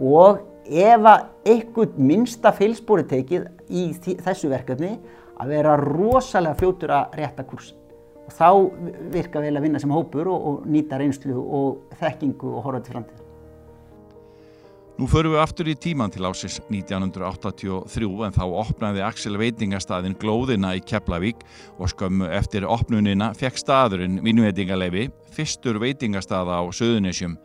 Og 0.00 0.40
ef 0.70 1.08
að 1.10 1.26
einhvern 1.50 2.06
minnsta 2.10 2.52
feilspóri 2.56 3.06
tekið 3.10 3.48
í 3.70 3.86
þessu 3.96 4.50
verkefni 4.52 4.96
að 5.40 5.54
vera 5.54 5.76
rosalega 5.80 6.58
fljótur 6.58 6.92
að 6.94 7.16
rétta 7.20 7.46
kursin. 7.48 7.78
Og 8.26 8.36
þá 8.36 8.50
virka 9.14 9.42
vel 9.42 9.56
að 9.56 9.66
vinna 9.66 9.80
sem 9.82 9.94
hópur 9.94 10.28
og, 10.30 10.46
og 10.46 10.70
nýta 10.70 11.00
reynslu 11.00 11.38
og 11.40 11.96
þekkingu 12.02 12.52
og 12.52 12.64
horfa 12.66 12.84
til 12.84 12.96
framtíða. 12.98 13.26
Nú 15.00 15.06
förum 15.08 15.32
við 15.32 15.40
aftur 15.40 15.68
í 15.70 15.74
tíman 15.80 16.12
til 16.12 16.26
ásins 16.28 16.58
1983 16.68 18.08
en 18.26 18.34
þá 18.36 18.42
opnaði 18.44 19.00
Axel 19.00 19.38
veitingastæðin 19.40 20.18
Glóðina 20.20 20.74
í 20.76 20.82
Keflavík 20.84 21.40
og 21.80 21.88
skömmu 21.88 22.28
eftir 22.36 22.66
opnunina 22.68 23.30
fekk 23.32 23.62
staðurinn 23.62 24.20
vinnveitingaleifi, 24.20 25.06
fyrstur 25.32 25.80
veitingastæða 25.80 26.60
á 26.60 26.64
Söðunisjum. 26.68 27.38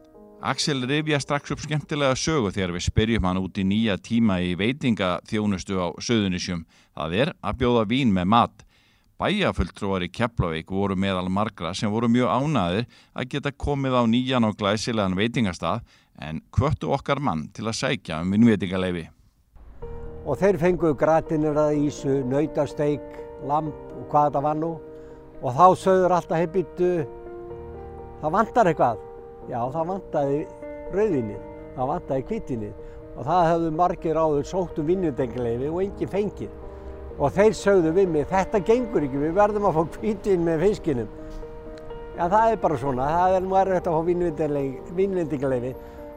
Axel 0.46 0.84
rifja 0.86 1.18
strax 1.18 1.50
upp 1.56 1.62
skemmtilega 1.64 2.14
sögu 2.14 2.52
þegar 2.54 2.76
við 2.76 2.84
spyrjum 2.86 3.24
hann 3.26 3.40
út 3.42 3.56
í 3.58 3.64
nýja 3.66 3.96
tíma 3.98 4.36
í 4.46 4.52
veitingaþjónustu 4.60 5.80
á 5.82 5.90
Söðunisjum. 5.98 6.60
Það 6.94 7.16
er 7.18 7.32
að 7.42 7.56
bjóða 7.64 7.86
vín 7.90 8.12
með 8.14 8.28
mat. 8.30 8.62
Bæjafulltrúar 9.18 10.06
í 10.06 10.10
Keflavík 10.14 10.70
voru 10.70 10.94
meðal 11.02 11.32
margra 11.34 11.72
sem 11.74 11.90
voru 11.90 12.12
mjög 12.14 12.30
ánaðir 12.30 12.86
að 13.18 13.30
geta 13.32 13.54
komið 13.66 13.98
á 13.98 14.04
nýjan 14.12 14.46
og 14.46 14.54
glæsilegan 14.60 15.18
veitingastað 15.18 15.82
en 16.22 16.44
kvöttu 16.54 16.94
okkar 16.94 17.18
mann 17.18 17.48
til 17.50 17.66
að 17.66 17.80
sækja 17.80 18.22
um 18.22 18.38
vinnvétingaleifi. 18.38 19.08
Og 20.30 20.38
þeir 20.38 20.62
fenguðu 20.62 21.00
gratinir 21.02 21.58
að 21.58 21.80
ísu, 21.88 22.20
nautasteik, 22.30 23.02
lamp 23.50 23.74
og 23.98 24.06
hvað 24.14 24.30
þetta 24.30 24.46
var 24.46 24.62
nú 24.62 24.72
og 25.42 25.58
þá 25.58 25.66
sögður 25.74 26.18
alltaf 26.20 26.46
heimitu 26.46 26.94
það 28.22 28.38
vantar 28.38 28.74
eitthvað. 28.76 29.15
Já, 29.46 29.60
það 29.70 29.90
vantaði 29.92 30.38
rauðinnið, 30.96 31.42
það 31.76 31.90
vantaði 31.92 32.28
kvítinnið 32.30 32.84
og 33.16 33.28
það 33.28 33.50
hefðu 33.50 33.74
margir 33.80 34.18
áður 34.20 34.48
sótt 34.50 34.80
um 34.82 34.88
vinnvétingaleifi 34.90 35.68
og 35.72 35.82
enginn 35.84 36.12
fengið. 36.12 36.56
Og 37.16 37.32
þeir 37.32 37.54
sögðu 37.56 37.92
við 37.96 38.10
mig, 38.12 38.26
þetta 38.28 38.62
gengur 38.68 39.06
ekki, 39.06 39.22
við 39.22 39.36
verðum 39.38 39.68
að 39.70 39.78
fá 39.78 39.94
kvítinn 40.00 40.44
með 40.44 40.66
fiskinum. 40.66 41.14
Já, 42.16 42.26
það 42.32 42.50
er 42.50 42.60
bara 42.64 42.80
svona, 42.80 43.06
það 43.12 43.36
er 43.38 43.46
nú 43.46 43.56
erfitt 43.60 43.88
að 43.92 43.96
fá 43.96 44.02
vinnvétingaleifi 44.98 45.72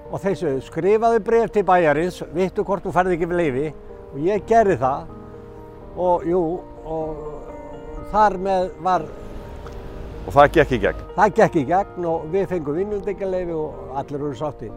og 0.09 0.23
þeir 0.23 0.37
sögðu 0.41 0.65
skrifaðu 0.65 1.23
bref 1.29 1.53
til 1.53 1.65
bæjarins, 1.69 2.23
vittu 2.35 2.65
hvort 2.65 2.87
þú 2.87 2.95
færði 2.97 3.19
ekki 3.19 3.29
við 3.29 3.41
leifi 3.43 3.65
og 4.09 4.21
ég 4.25 4.45
gerði 4.49 4.79
það 4.81 5.15
og 5.99 6.29
jú, 6.29 6.43
og 6.89 8.09
þar 8.13 8.39
með 8.41 8.71
var 8.87 9.05
Og 10.29 10.35
það 10.37 10.51
gekk 10.59 10.73
í 10.77 10.79
gegn? 10.83 11.05
Það 11.17 11.31
gekk 11.39 11.55
í 11.57 11.61
gegn 11.71 12.07
og 12.11 12.25
við 12.29 12.51
fengum 12.51 12.75
vinnundingarleifi 12.77 13.55
og 13.57 13.95
allir 13.97 14.21
voru 14.21 14.37
sáttið. 14.37 14.75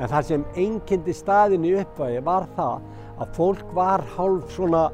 En 0.00 0.08
það 0.08 0.22
sem 0.30 0.46
einnkindi 0.56 1.14
staðin 1.16 1.66
í 1.68 1.74
uppvægi 1.82 2.22
var 2.24 2.46
það 2.56 2.86
að 3.20 3.34
fólk 3.36 3.74
var 3.76 4.04
hálf 4.14 4.54
svona, 4.56 4.86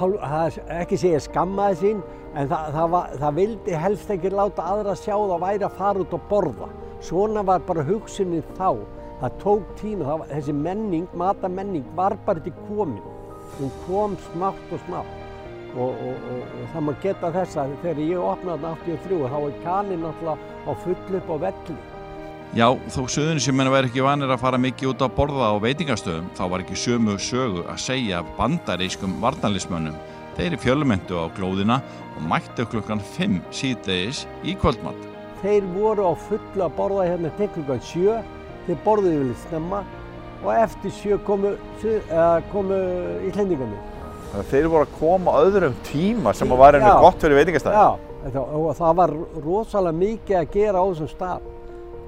hálf, 0.00 0.56
ekki 0.72 1.00
segja 1.02 1.20
skammaði 1.20 1.78
sín, 1.82 2.02
en 2.32 2.48
það, 2.48 2.72
það, 2.78 2.90
var, 2.96 3.14
það 3.20 3.38
vildi 3.42 3.78
helst 3.84 4.16
ekki 4.16 4.32
láta 4.32 4.68
aðra 4.72 4.96
sjá 4.96 5.12
það 5.12 5.36
að 5.36 5.44
væri 5.44 5.68
að 5.68 5.78
fara 5.82 6.04
út 6.06 6.16
og 6.16 6.28
borða. 6.32 6.72
Svona 7.04 7.44
var 7.44 7.64
bara 7.68 7.84
hugsunin 7.84 8.54
þá. 8.56 8.70
Það 9.20 9.40
tók 9.44 9.74
tíma, 9.82 10.06
það 10.08 10.22
var, 10.22 10.30
þessi 10.32 10.60
menning, 10.64 11.10
matamenning 11.12 11.96
var 11.98 12.16
bara 12.24 12.40
ekki 12.40 12.56
komin. 12.70 13.04
Hún 13.58 13.76
kom 13.84 14.16
smátt 14.30 14.72
og 14.72 14.80
smátt. 14.88 15.21
Og, 15.72 15.90
og, 16.04 16.24
og, 16.28 16.56
það 16.74 16.84
maður 16.86 16.98
geta 17.06 17.30
þess 17.32 17.58
að 17.62 17.74
þegar 17.80 18.00
ég 18.04 18.26
opnaði 18.32 18.72
83 18.82 19.20
þá 19.32 19.36
var 19.38 19.54
kaninn 19.62 20.02
náttúrulega 20.04 20.68
á 20.68 20.72
full 20.84 21.18
upp 21.18 21.30
á 21.32 21.36
velli. 21.46 21.76
Já, 22.52 22.66
þó 22.92 23.00
menna 23.56 23.72
væri 23.72 23.88
ekki 23.88 24.04
vanir 24.04 24.28
að 24.34 24.42
fara 24.42 24.60
mikið 24.60 24.90
út 24.90 25.04
að 25.06 25.14
borða 25.16 25.46
á 25.48 25.64
veitingastöðum 25.64 26.26
þá 26.36 26.42
var 26.52 26.64
ekki 26.66 26.76
sömu 26.76 27.16
sögu 27.16 27.64
að 27.64 27.80
segja 27.86 28.20
bandarískum 28.36 29.16
varnalismönnum. 29.24 29.96
Þeir 30.36 30.50
eru 30.50 30.60
fjölmyndu 30.60 31.16
á 31.16 31.32
glóðina 31.32 31.80
og 32.18 32.28
mættu 32.28 32.68
klukkan 32.68 33.00
5 33.16 33.40
síðdegis 33.56 34.26
í 34.44 34.52
kvöldmatt 34.60 35.08
þeir 35.42 35.66
voru 35.74 36.06
á 36.06 36.12
fullu 36.28 36.62
að 36.62 36.76
borða 36.78 37.08
hérna 37.08 37.32
til 37.38 37.48
klukkan 37.56 37.82
sjö, 37.86 38.18
þeir 38.66 38.82
borðuði 38.86 39.22
vel 39.24 39.38
snemma 39.46 39.80
og 40.42 40.50
eftir 40.54 40.94
sjö 40.98 41.18
komu, 41.26 41.54
komu 42.52 42.78
íslendingarnir. 43.28 43.91
Þeir 44.32 44.68
voru 44.72 44.86
að 44.86 44.94
koma 44.96 45.34
öðrum 45.42 45.74
tíma 45.84 46.32
sem 46.36 46.52
var 46.56 46.78
einnig 46.78 47.02
gott 47.04 47.20
fyrir 47.20 47.36
veitingastæði? 47.40 47.82
Já, 48.32 48.40
og 48.40 48.70
það 48.78 48.94
var 49.00 49.12
rosalega 49.44 49.98
mikið 49.98 50.38
að 50.38 50.54
gera 50.54 50.80
á 50.80 50.84
þessum 50.88 51.10
stað. 51.10 51.50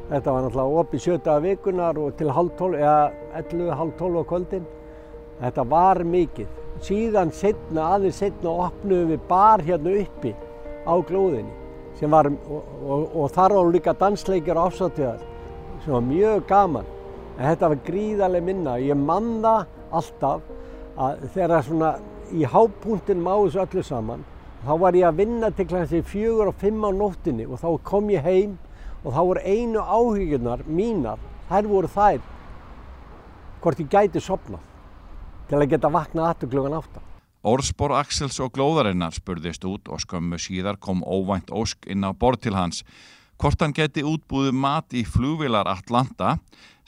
Þetta 0.08 0.32
var 0.32 0.44
náttúrulega 0.44 0.80
opið 0.84 1.02
sjöta 1.04 1.34
vikunar 1.44 2.00
og 2.00 2.16
til 2.16 2.30
halv 2.32 2.54
tólf, 2.58 2.78
eða 2.78 3.40
11, 3.40 3.74
halv 3.80 3.92
tólf 3.98 4.20
á 4.20 4.24
kvöldin. 4.32 4.64
Þetta 5.42 5.66
var 5.74 6.00
mikið. 6.08 6.62
Síðan 6.84 7.32
setna, 7.32 7.90
aðeins 7.96 8.22
setna 8.22 8.56
opnuðum 8.68 9.12
við 9.12 9.28
bar 9.28 9.64
hérna 9.64 9.94
uppi 10.00 10.34
á 10.84 10.94
glóðinni 11.08 11.60
sem 11.98 12.10
var, 12.10 12.26
og, 12.26 12.72
og, 12.82 13.04
og 13.14 13.30
þar 13.34 13.54
var 13.56 13.70
líka 13.72 13.94
dansleikir 13.98 14.58
og 14.58 14.72
afsáttíðar 14.72 15.22
sem 15.84 15.94
var 15.94 16.04
mjög 16.08 16.42
gaman 16.48 16.88
en 17.36 17.46
þetta 17.46 17.70
var 17.70 17.84
gríðarlega 17.86 18.46
minna 18.48 18.74
ég 18.82 18.98
manna 18.98 19.54
alltaf 19.94 20.42
að 20.98 21.24
þegar 21.34 21.64
svona 21.66 21.92
í 22.32 22.44
hápunktin 22.48 23.22
máðu 23.24 23.50
þessu 23.50 23.62
öllu 23.64 23.84
saman 23.84 24.24
þá 24.64 24.72
var 24.80 24.96
ég 24.96 25.08
að 25.08 25.18
vinna 25.20 25.50
til 25.52 25.66
klæðan 25.68 25.90
sig 25.90 26.04
fjögur 26.08 26.52
og 26.52 26.60
fimm 26.60 26.84
á 26.86 26.90
nóttinni 26.94 27.46
og 27.46 27.60
þá 27.60 27.68
kom 27.84 28.12
ég 28.12 28.24
heim 28.24 28.54
og 29.04 29.12
þá 29.12 29.20
voru 29.20 29.42
einu 29.44 29.80
áhugjunar 29.82 30.62
mínar, 30.64 31.18
þær 31.50 31.68
voru 31.68 31.90
þær 31.90 32.22
hvort 33.60 33.80
ég 33.80 33.90
gæti 33.92 34.22
sopnað 34.22 34.62
til 35.48 35.60
að 35.60 35.74
geta 35.74 35.92
vaknað 35.92 36.30
aftur 36.30 36.54
klukkan 36.54 36.78
áttan 36.78 37.10
Orspor 37.44 37.92
Axels 37.92 38.38
og 38.40 38.54
glóðarinnar 38.56 39.12
spurðist 39.12 39.66
út 39.68 39.90
og 39.92 40.00
skömmu 40.00 40.38
síðar 40.40 40.78
kom 40.80 41.02
óvænt 41.04 41.52
ósk 41.52 41.84
inn 41.92 42.06
á 42.08 42.16
bord 42.16 42.40
til 42.40 42.56
hans 42.56 42.80
hvort 43.36 43.60
hann 43.60 43.74
geti 43.76 44.04
útbúðu 44.06 44.54
mat 44.56 44.94
í 44.96 45.02
flugvilar 45.04 45.68
Atlanta 45.68 46.38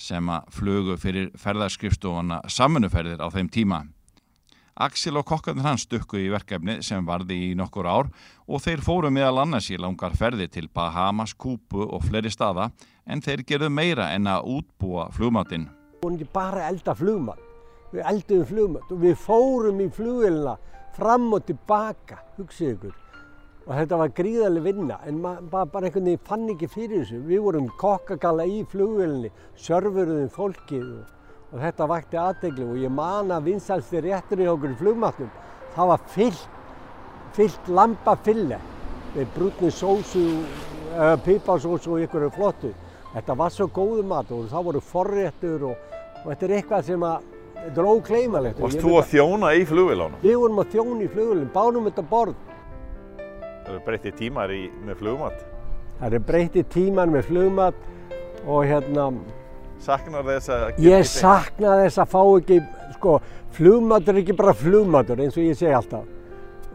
sem 0.01 0.29
að 0.33 0.49
flugu 0.57 0.96
fyrir 1.01 1.29
ferðarskrifstofana 1.40 2.42
saminuferðir 2.53 3.20
á 3.20 3.29
þeim 3.33 3.51
tíma. 3.53 3.83
Axel 4.76 5.16
og 5.16 5.24
kokkarnir 5.24 5.64
hans 5.64 5.86
stukku 5.86 6.18
í 6.20 6.28
verkefni 6.28 6.82
sem 6.84 7.06
varði 7.06 7.38
í 7.48 7.54
nokkur 7.56 7.88
ár 7.88 8.10
og 8.44 8.60
þeir 8.60 8.84
fóru 8.84 9.10
meðal 9.10 9.40
annars 9.46 9.70
í 9.72 9.78
langar 9.80 10.12
ferði 10.16 10.50
til 10.52 10.68
Bahamas, 10.68 11.32
Kúpu 11.32 11.86
og 11.86 12.04
fleiri 12.04 12.32
staða 12.32 12.70
en 13.08 13.24
þeir 13.24 13.46
gerðu 13.48 13.72
meira 13.72 14.10
en 14.12 14.28
að 14.28 14.50
útbúa 14.58 15.08
flugmatinn. 15.16 15.70
Það 15.96 16.04
voru 16.04 16.18
ekki 16.20 16.32
bara 16.36 16.68
elda 16.68 16.94
flugmat 16.94 17.46
við 17.94 18.04
elduðum 18.10 18.46
flugmönd 18.50 18.92
og 18.92 19.02
við 19.02 19.18
fórum 19.22 19.80
í 19.80 19.88
flugvelina 19.96 20.56
fram 20.96 21.26
og 21.36 21.44
tilbaka, 21.48 22.20
hugsið 22.38 22.72
ykkur. 22.74 22.94
Og 23.66 23.72
þetta 23.74 23.98
var 23.98 24.12
gríðarlega 24.14 24.64
vinna, 24.68 24.96
en 25.08 25.18
maður 25.24 25.72
bara 25.72 25.88
einhvern 25.88 26.06
veginn 26.06 26.26
fann 26.28 26.46
ekki 26.52 26.68
fyrir 26.70 27.02
þessu. 27.02 27.18
Við 27.26 27.42
vorum 27.42 27.66
kokkagalla 27.80 28.46
í 28.46 28.60
flugvelinni, 28.70 29.32
sörfuruðum 29.58 30.30
fólkið 30.32 30.84
og, 30.84 31.15
og 31.52 31.61
þetta 31.62 31.88
vakti 31.90 32.18
aðdeglu 32.20 32.70
og 32.72 32.80
ég 32.82 32.92
man 32.92 33.30
að 33.35 33.50
vinsalsti 33.52 34.02
rétturinn 34.04 34.46
í 34.46 34.50
okkur 34.52 34.74
flugmatnum, 34.80 35.30
það 35.76 35.92
var 35.92 36.09
fyllt, 36.14 36.48
fyllt 37.37 37.70
lampafille 37.70 38.59
með 39.14 39.30
brútni 39.37 39.70
sósu, 39.72 40.24
uh, 40.96 41.14
pípasós 41.24 41.87
og 41.88 42.02
ykkur 42.04 42.28
flottu. 42.35 42.72
Þetta 43.14 43.37
var 43.38 43.52
svo 43.54 43.68
góðu 43.72 44.02
mat 44.04 44.30
og 44.35 44.50
það 44.50 44.66
voru 44.68 44.82
forréttur 44.85 45.70
og, 45.70 45.94
og 46.22 46.26
þetta 46.26 46.46
er 46.48 46.54
eitthvað 46.59 46.90
sem 46.90 47.06
að, 47.06 47.30
þetta 47.62 47.80
er 47.80 47.88
ókleimalegt. 47.92 48.61
Varst 48.61 48.82
þú 48.82 48.98
að 49.00 49.09
þjóna 49.14 49.52
í 49.56 49.64
flugvélánum? 49.70 50.20
Við 50.24 50.38
vorum 50.42 50.61
að 50.61 50.74
þjóna 50.74 50.98
í 51.00 51.11
flugvélum, 51.14 51.50
bánum 51.54 51.88
þetta 51.88 52.06
borð. 52.11 52.42
Það 53.16 53.72
eru 53.72 53.85
breytti 53.87 54.12
tímar 54.20 54.52
í, 54.52 54.62
með 54.87 55.00
flugmat. 55.00 55.46
Það 55.96 56.18
er 56.18 56.24
breytti 56.28 56.62
tíman 56.74 57.14
með 57.14 57.30
flugmat 57.30 57.78
og 58.44 58.66
hérna, 58.68 59.09
Saknar 59.84 60.24
þess 60.26 60.50
að 60.50 60.82
ég 60.82 61.06
sakna 61.08 61.76
þess 61.82 62.00
að 62.02 62.12
fá 62.12 62.20
ekki, 62.24 62.60
sko, 62.96 63.16
flugmatur 63.56 64.14
er 64.14 64.22
ekki 64.22 64.36
bara 64.36 64.54
flugmatur 64.56 65.20
eins 65.22 65.36
og 65.36 65.44
ég 65.44 65.58
segi 65.58 65.74
alltaf. 65.76 66.06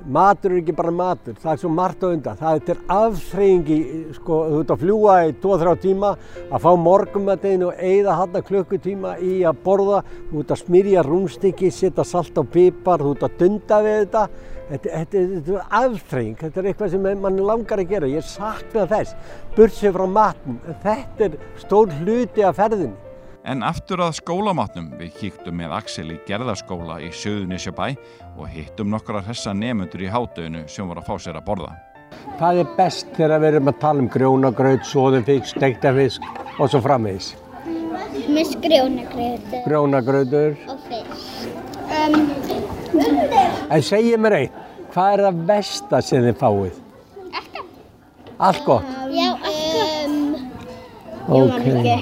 Matur 0.02 0.56
er 0.56 0.62
ekki 0.62 0.74
bara 0.74 0.92
matur, 0.96 1.36
það 1.38 1.52
er 1.52 1.60
svo 1.62 1.70
margt 1.70 2.02
á 2.02 2.08
undan. 2.10 2.38
Það 2.40 2.72
er 2.74 2.80
afþreyingi, 2.96 3.80
sko, 4.18 4.40
þú 4.50 4.62
ert 4.64 4.72
að 4.74 4.86
fljúa 4.86 5.18
í 5.28 5.36
2-3 5.44 5.76
tíma, 5.84 6.14
að 6.50 6.64
fá 6.64 6.72
morgumatinn 6.86 7.68
og 7.68 7.84
eigða 7.90 8.16
hann 8.18 8.40
klukkutíma 8.48 9.18
í 9.22 9.42
að 9.46 9.60
borða, 9.66 10.00
þú 10.32 10.42
ert 10.42 10.56
að 10.56 10.64
smyrja 10.64 11.06
rúmstykki, 11.06 11.70
setja 11.70 12.08
salt 12.08 12.38
á 12.38 12.44
pipar, 12.46 13.04
þú 13.06 13.14
ert 13.18 13.28
að 13.28 13.38
dunda 13.44 13.82
við 13.86 14.00
þetta. 14.00 14.26
Þetta, 14.72 14.92
þetta, 15.02 15.22
þetta 15.36 15.56
er 15.58 15.64
afþreying, 15.82 16.36
þetta 16.40 16.60
er 16.62 16.68
eitthvað 16.70 16.92
sem 16.94 17.08
mann 17.20 17.40
langar 17.44 17.82
að 17.82 17.90
gera, 17.90 18.08
ég 18.08 18.24
sakna 18.24 18.86
þess, 18.88 19.16
bursið 19.58 19.98
frá 19.98 20.04
matn, 20.08 20.60
þetta 20.86 21.26
er 21.28 21.36
stór 21.60 21.92
hluti 22.00 22.46
af 22.48 22.56
ferðinni. 22.62 22.96
En 23.52 23.66
aftur 23.68 24.00
að 24.06 24.14
skólamatnum 24.22 24.92
við 25.00 25.16
kíktum 25.18 25.58
með 25.60 25.74
Axel 25.76 26.06
í 26.14 26.18
gerðaskóla 26.28 27.00
í 27.04 27.10
Söðunisjabæ 27.10 27.88
og 28.38 28.48
hittum 28.54 28.92
nokkra 28.94 29.24
hressa 29.26 29.52
nefnundur 29.58 30.06
í 30.06 30.12
hátauðinu 30.14 30.64
sem 30.72 30.88
voru 30.88 31.02
að 31.02 31.10
fá 31.10 31.26
sér 31.26 31.42
að 31.42 31.48
borða. 31.50 31.72
Hvað 32.38 32.62
er 32.62 32.72
best 32.78 33.12
þegar 33.18 33.42
við 33.42 33.56
erum 33.56 33.72
að 33.74 33.80
tala 33.82 34.06
um 34.06 34.12
grjónagraut, 34.14 34.88
soðunfisk, 34.88 35.56
stektafisk 35.58 36.32
og 36.62 36.70
svo 36.72 36.84
framvegis? 36.86 37.34
Með 38.32 38.54
skrjónagröðu 38.54 39.66
Grjónagrautur. 39.66 40.56
og 40.70 40.88
fisk. 40.88 41.50
Um, 41.92 42.62
En 43.72 43.84
segið 43.88 44.18
mér 44.20 44.34
eitt, 44.36 44.56
hvað 44.94 45.14
er 45.14 45.20
það 45.26 45.36
versta 45.52 46.02
sem 46.06 46.24
þið 46.28 46.38
fáið? 46.42 46.80
Allt 48.42 48.64
gott? 48.66 48.84
já, 49.14 49.30
um, 50.08 50.36
Ok. 51.30 51.62
eftir. 51.62 52.00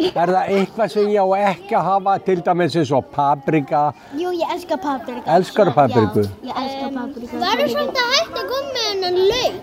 Er 0.00 0.28
það 0.32 0.48
eitthvað 0.48 0.88
sem 0.92 1.08
ég 1.12 1.20
á 1.20 1.26
ekki 1.52 1.74
að 1.76 1.84
hafa, 1.84 2.12
til 2.24 2.38
dæmis 2.44 2.76
eins 2.76 2.92
og 2.96 3.04
paprika? 3.12 3.80
Jú, 4.16 4.30
ég 4.32 4.52
elska 4.54 4.76
papriku. 4.80 5.22
Elskar 5.26 5.70
papriku? 5.76 6.22
Já, 6.24 6.48
ég 6.48 6.54
elska 6.62 6.88
papriku. 6.96 7.34
Var 7.40 7.56
það 7.60 7.68
samt 7.74 7.96
að 8.00 8.08
hægt 8.16 8.36
að 8.40 8.46
koma 8.52 8.68
með 8.76 8.84
hennan 8.90 9.16
lauk? 9.30 9.54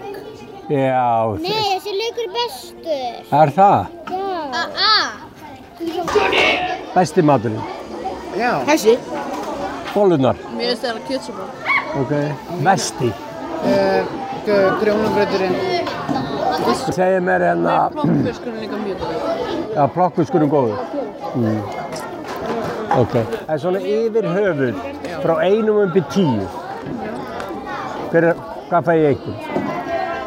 Já, 0.67 1.37
Nei, 1.41 1.63
þessi 1.73 1.91
laukur 2.01 2.25
er 2.25 2.31
bestur. 2.37 3.13
er 3.41 3.49
það? 3.57 3.79
Já. 4.11 4.27
A-a. 4.61 4.95
Besti 6.95 7.21
maturinn? 7.21 7.63
Þessi, 8.37 8.97
Bólunar? 9.97 10.35
mér 10.57 10.75
finnst 10.75 10.83
það 10.85 10.99
kjötsúpa. 11.07 11.45
Ok. 12.01 12.11
Vesti? 12.65 13.09
Grjónagrauturinn, 14.81 15.55
Segið 16.95 17.21
mér 17.25 17.41
hérna, 17.47 17.73
plokkfiskurinn 17.93 18.59
líka 18.63 18.77
mjög 18.83 19.01
góð. 19.01 19.15
Já, 19.75 19.83
plokkuskurinn 19.95 20.51
góður. 20.51 20.77
Mm. 21.35 21.61
Ok. 23.01 23.13
Það 23.17 23.53
er 23.55 23.61
svona 23.63 23.81
yfir 23.93 24.27
höfuð 24.35 24.75
frá 25.25 25.33
einum 25.47 25.81
um 25.83 25.91
byrj 25.95 26.07
tíu. 26.13 26.45
Hver 28.11 28.29
er, 28.31 28.39
hvað 28.69 28.87
fæ 28.87 28.93
ég 28.97 29.07
einhvern? 29.11 29.37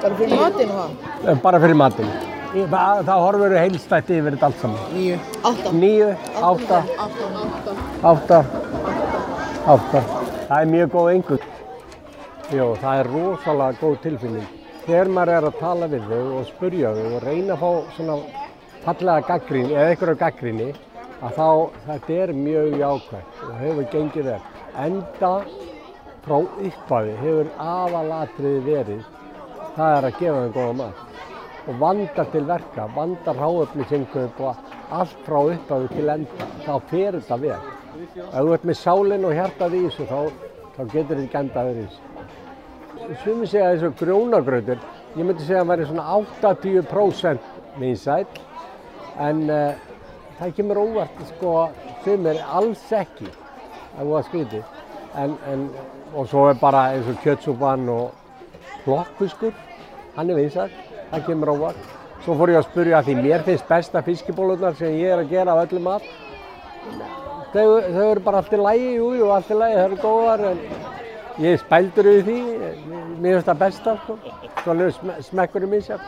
Bara 0.03 0.15
fyrir 0.19 0.41
matinn 0.43 0.71
og 0.75 0.79
það? 1.25 1.41
Bara 1.47 1.61
fyrir 1.65 1.79
matinn. 1.85 2.11
Í- 2.51 2.67
Það, 2.71 3.11
horfur 3.25 3.53
heilstætt 3.57 4.09
yfir 4.11 4.35
þetta 4.37 4.47
allt 4.51 4.61
saman. 4.61 4.81
Níu. 4.95 5.19
Átta. 5.47 5.73
Níu, 5.73 6.09
átta, 6.51 6.83
Átta, 7.07 7.25
átta. 8.13 8.45
Átta. 9.67 10.01
Það 10.49 10.61
er 10.61 10.71
mjög 10.71 10.93
góð 10.95 11.09
einhvern. 11.13 11.49
Jó, 12.51 12.67
það 12.81 13.01
er 13.01 13.11
rosalega 13.15 13.79
góð 13.81 13.97
tilfinning. 14.05 14.47
Þegar 14.87 15.11
maður 15.15 15.35
er 15.37 15.47
að 15.49 15.59
tala 15.61 15.89
við 15.93 16.07
þau 16.11 16.23
og 16.39 16.47
spurja 16.49 16.93
þau 16.97 17.09
og 17.11 17.27
reyna 17.27 17.57
að 17.57 17.61
fá 17.61 17.97
svona 17.97 18.17
fallega 18.85 19.27
gaggríni 19.29 19.75
eða 19.77 19.91
einhverja 19.91 20.21
gaggríni 20.23 20.69
að 21.21 21.37
þá 21.37 21.49
þetta 21.87 22.17
er 22.25 22.33
mjög 22.41 22.79
jákvæmt 22.81 23.43
og 23.47 23.55
hefur 23.61 23.89
gengið 23.93 24.31
vel. 24.31 24.41
Enda 24.87 25.33
frá 26.25 26.37
upphafi 26.41 27.17
hefur 27.21 27.53
aðalatriði 27.61 28.63
verið 28.67 29.05
það 29.77 29.97
er 29.99 30.09
að 30.09 30.19
gefa 30.23 30.41
þeim 30.45 30.55
góða 30.57 30.77
mat 30.81 31.07
og 31.69 31.77
vanda 31.79 32.25
til 32.33 32.47
verka, 32.49 32.87
vanda 32.97 33.35
ráöfnisingup 33.37 34.41
og 34.41 34.73
allt 34.91 35.21
frá 35.27 35.39
upphafi 35.43 35.93
til 35.93 36.09
enda, 36.17 36.49
þá 36.65 36.73
fer 36.91 37.21
þetta 37.21 37.39
vel. 37.45 37.61
Ef 38.01 38.33
þú 38.33 38.53
ert 38.55 38.65
með 38.69 38.79
sálinn 38.81 39.27
og 39.29 39.35
hjartað 39.37 39.77
í 39.77 39.83
þessu 39.87 40.07
þá, 40.09 40.21
þá 40.77 40.81
getur 40.93 41.19
þetta 41.19 41.25
ekki 41.27 41.41
enda 41.41 41.65
þessu. 41.69 42.01
Sumi 43.25 43.49
segja 43.51 43.71
þessu 43.75 43.91
grjónagrautur, 44.01 44.83
ég 45.17 45.27
myndi 45.27 45.45
segja 45.45 45.61
að 45.61 45.67
það 45.67 45.73
væri 45.73 45.89
svona 45.91 46.07
80% 46.17 47.51
vinsæll 47.81 48.27
en 49.21 49.43
uh, 49.51 49.91
það 50.39 50.55
kemur 50.57 50.83
óvart 50.85 51.25
sko, 51.35 51.55
sumir 52.05 52.41
alls 52.49 52.85
ekki 52.97 53.29
að 53.99 54.07
voða 54.07 54.23
skrítið 54.29 54.79
en, 55.21 55.37
en, 55.51 55.67
og 56.15 56.29
svo 56.31 56.47
er 56.51 56.61
bara 56.61 56.87
eins 56.95 57.09
og 57.11 57.19
kjötsúpan 57.25 57.89
og 57.93 58.15
plokkfiskur, 58.85 59.53
hann 60.17 60.31
er 60.31 60.41
vinsæll, 60.41 60.71
það 61.11 61.27
kemur 61.27 61.53
óvart. 61.57 61.97
Svo 62.25 62.37
fór 62.37 62.53
ég 62.53 62.61
að 62.61 62.69
spurja 62.69 63.01
að 63.01 63.11
því 63.11 63.21
mér 63.25 63.45
finnst 63.47 63.69
besta 63.69 64.05
fiskibólurnar 64.05 64.77
sem 64.79 64.97
ég 65.01 65.15
er 65.15 65.23
að 65.23 65.33
gera 65.35 65.57
af 65.57 65.67
öllum 65.67 65.89
mat. 65.89 67.30
Þau, 67.51 67.67
þau 67.83 68.05
eru 68.07 68.23
bara 68.23 68.41
allt 68.41 68.53
í 68.55 68.59
lægi, 68.61 68.91
jú, 68.95 69.07
jú, 69.19 69.29
allt 69.35 69.49
í 69.51 69.57
lægi, 69.59 69.77
þau 69.77 69.87
eru 69.89 69.97
góðar 70.05 70.43
en 70.53 70.61
ég 71.43 71.59
spældur 71.59 72.09
yfir 72.13 72.27
því, 72.29 72.71
mér 73.19 73.39
finnst 73.39 73.49
það 73.49 73.63
besta, 73.65 73.95
sko. 74.05 74.19
Svo 74.61 74.75
alveg 74.75 74.93
sm 74.95 75.15
smekkurinn 75.31 75.73
minn 75.73 75.83
sér. 75.83 76.05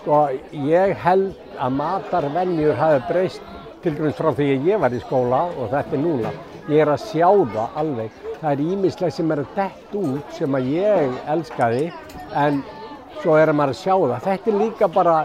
Sko, 0.00 0.18
ég 0.66 0.94
held 1.04 1.54
að 1.60 1.76
matarvenjur 1.78 2.78
hafi 2.80 3.04
breyst 3.10 3.54
til 3.84 3.94
dæmis 3.96 4.18
frá 4.18 4.32
því 4.34 4.48
að 4.56 4.66
ég 4.70 4.82
var 4.82 4.96
í 4.96 5.00
skóla 5.04 5.44
og 5.52 5.70
þetta 5.70 5.96
er 5.96 6.02
núna. 6.02 6.34
Ég 6.70 6.82
er 6.82 6.90
að 6.92 7.06
sjá 7.06 7.28
það 7.28 7.78
alveg. 7.84 8.18
Það 8.40 8.50
er 8.50 8.64
ímislega 8.66 9.14
sem 9.14 9.32
er 9.34 9.42
að 9.44 9.54
dett 9.56 9.96
út 10.00 10.36
sem 10.36 10.58
að 10.58 10.68
ég 10.74 11.16
elskaði 11.34 11.86
en 12.40 12.62
svo 13.20 13.36
er 13.36 13.52
maður 13.52 13.76
að 13.76 13.80
sjá 13.84 13.94
það. 13.94 14.20
Þetta 14.26 14.50
er 14.50 14.58
líka 14.64 14.90
bara, 14.90 15.16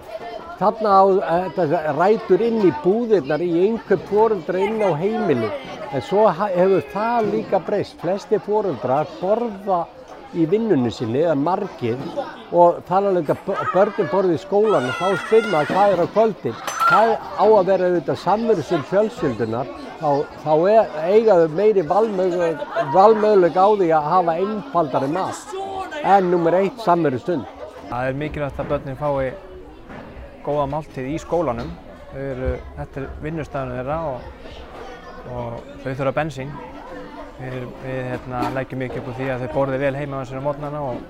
þarna 0.60 0.92
á, 0.96 1.04
eh, 1.34 1.50
þetta 1.56 1.96
rætur 1.98 2.42
inn 2.42 2.62
í 2.64 2.72
búðirnar 2.84 3.42
í 3.44 3.52
einhver 3.66 4.00
fóreldra 4.10 4.60
inn 4.60 4.80
á 4.82 4.92
heimili. 4.96 5.52
En 5.92 6.02
svo 6.02 6.28
hefur 6.32 6.84
það 6.94 7.32
líka 7.32 7.60
breyst. 7.66 8.00
Flesti 8.02 8.40
fóreldrar 8.40 9.08
borða 9.22 9.86
í 10.36 10.46
vinnunni 10.50 10.92
sinni, 10.92 11.22
eða 11.24 11.36
margir, 11.40 11.98
og 12.52 12.82
tala 12.90 13.14
líka 13.16 13.38
börnin 13.46 14.10
borði 14.12 14.36
í 14.36 14.42
skólan 14.42 14.90
og 14.90 14.96
þá 15.00 15.42
maður 15.52 15.72
hvað 15.72 15.94
er 15.94 16.04
á 16.04 16.08
kvöldin. 16.16 16.58
Það 16.86 17.12
á 17.40 17.46
að 17.46 17.66
vera 17.66 17.90
auðvitað 17.90 18.22
samveru 18.24 18.64
sem 18.64 18.84
fjölskyldunar, 18.92 19.72
þá, 20.02 20.10
þá 20.44 20.54
er, 20.70 20.86
eiga 21.08 21.40
þau 21.40 21.56
meiri 21.56 21.88
valmöguleg 21.88 23.56
á 23.56 23.68
því 23.80 23.90
að 23.96 24.12
hafa 24.12 24.38
einfaldari 24.44 25.12
mat. 25.16 25.58
En 26.04 26.32
nummer 26.32 26.54
eitt 26.54 26.84
samveru 26.84 27.20
stund. 27.20 27.46
Það 27.90 28.08
er 28.10 28.20
mikilvægt 28.20 28.60
að 28.60 28.72
börnin 28.74 29.00
fái 29.00 29.34
góða 30.46 30.70
máltíð 30.72 31.10
í 31.12 31.18
skólanum. 31.22 31.72
Eru, 32.16 32.54
þetta 32.78 33.02
er 33.02 33.08
vinnustæðinu 33.26 33.76
þeirra 33.80 33.98
og, 34.10 34.30
og 35.36 35.58
þau 35.84 35.90
þurfa 35.90 36.14
bensín. 36.16 36.54
Við, 37.36 37.58
við 37.84 38.02
hérna, 38.14 38.46
leggjum 38.56 38.82
mikið 38.86 39.02
upp 39.02 39.10
á 39.12 39.18
því 39.18 39.28
að 39.34 39.44
þau 39.44 39.56
borði 39.58 39.82
vel 39.82 39.96
heima 39.98 40.22
á 40.22 40.24
á 40.24 40.46
mótnana 40.46 40.84
og 40.86 41.02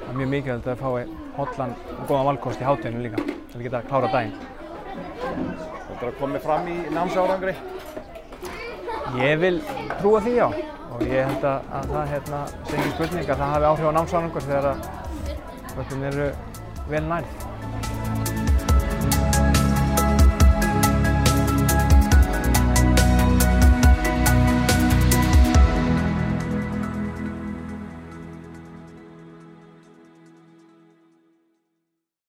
það 0.00 0.08
er 0.10 0.18
mjög 0.18 0.32
mikilvægt 0.32 0.72
að 0.72 0.82
fái 0.82 1.04
hollan 1.36 1.76
og 1.94 2.02
góðan 2.08 2.28
valkost 2.30 2.62
í 2.62 2.66
hátteginu 2.66 3.04
líka 3.04 3.22
til 3.22 3.60
að 3.60 3.64
geta 3.68 3.82
klára 3.86 4.10
daginn. 4.10 4.34
Þetta 5.14 6.00
er 6.00 6.10
að 6.10 6.18
koma 6.18 6.42
fram 6.42 6.68
í 6.70 6.76
námsárangri. 6.94 7.54
Ég 9.20 9.38
vil 9.44 9.56
trúa 10.00 10.22
því 10.24 10.36
já 10.40 10.46
og 10.94 11.02
ég 11.06 11.26
held 11.26 11.46
að, 11.46 11.72
að 11.74 11.90
það 11.94 12.12
hérna, 12.12 12.44
ekki 12.64 12.92
spurning 12.92 13.24
að 13.28 13.40
það 13.40 13.54
hafi 13.54 13.70
áhrif 13.70 13.90
á 13.90 13.96
námsárangur 13.98 14.46
þegar 14.46 14.70
að 14.70 14.86
börnin 15.74 16.06
eru 16.10 16.30
vel 16.90 17.04
nærð. 17.10 17.53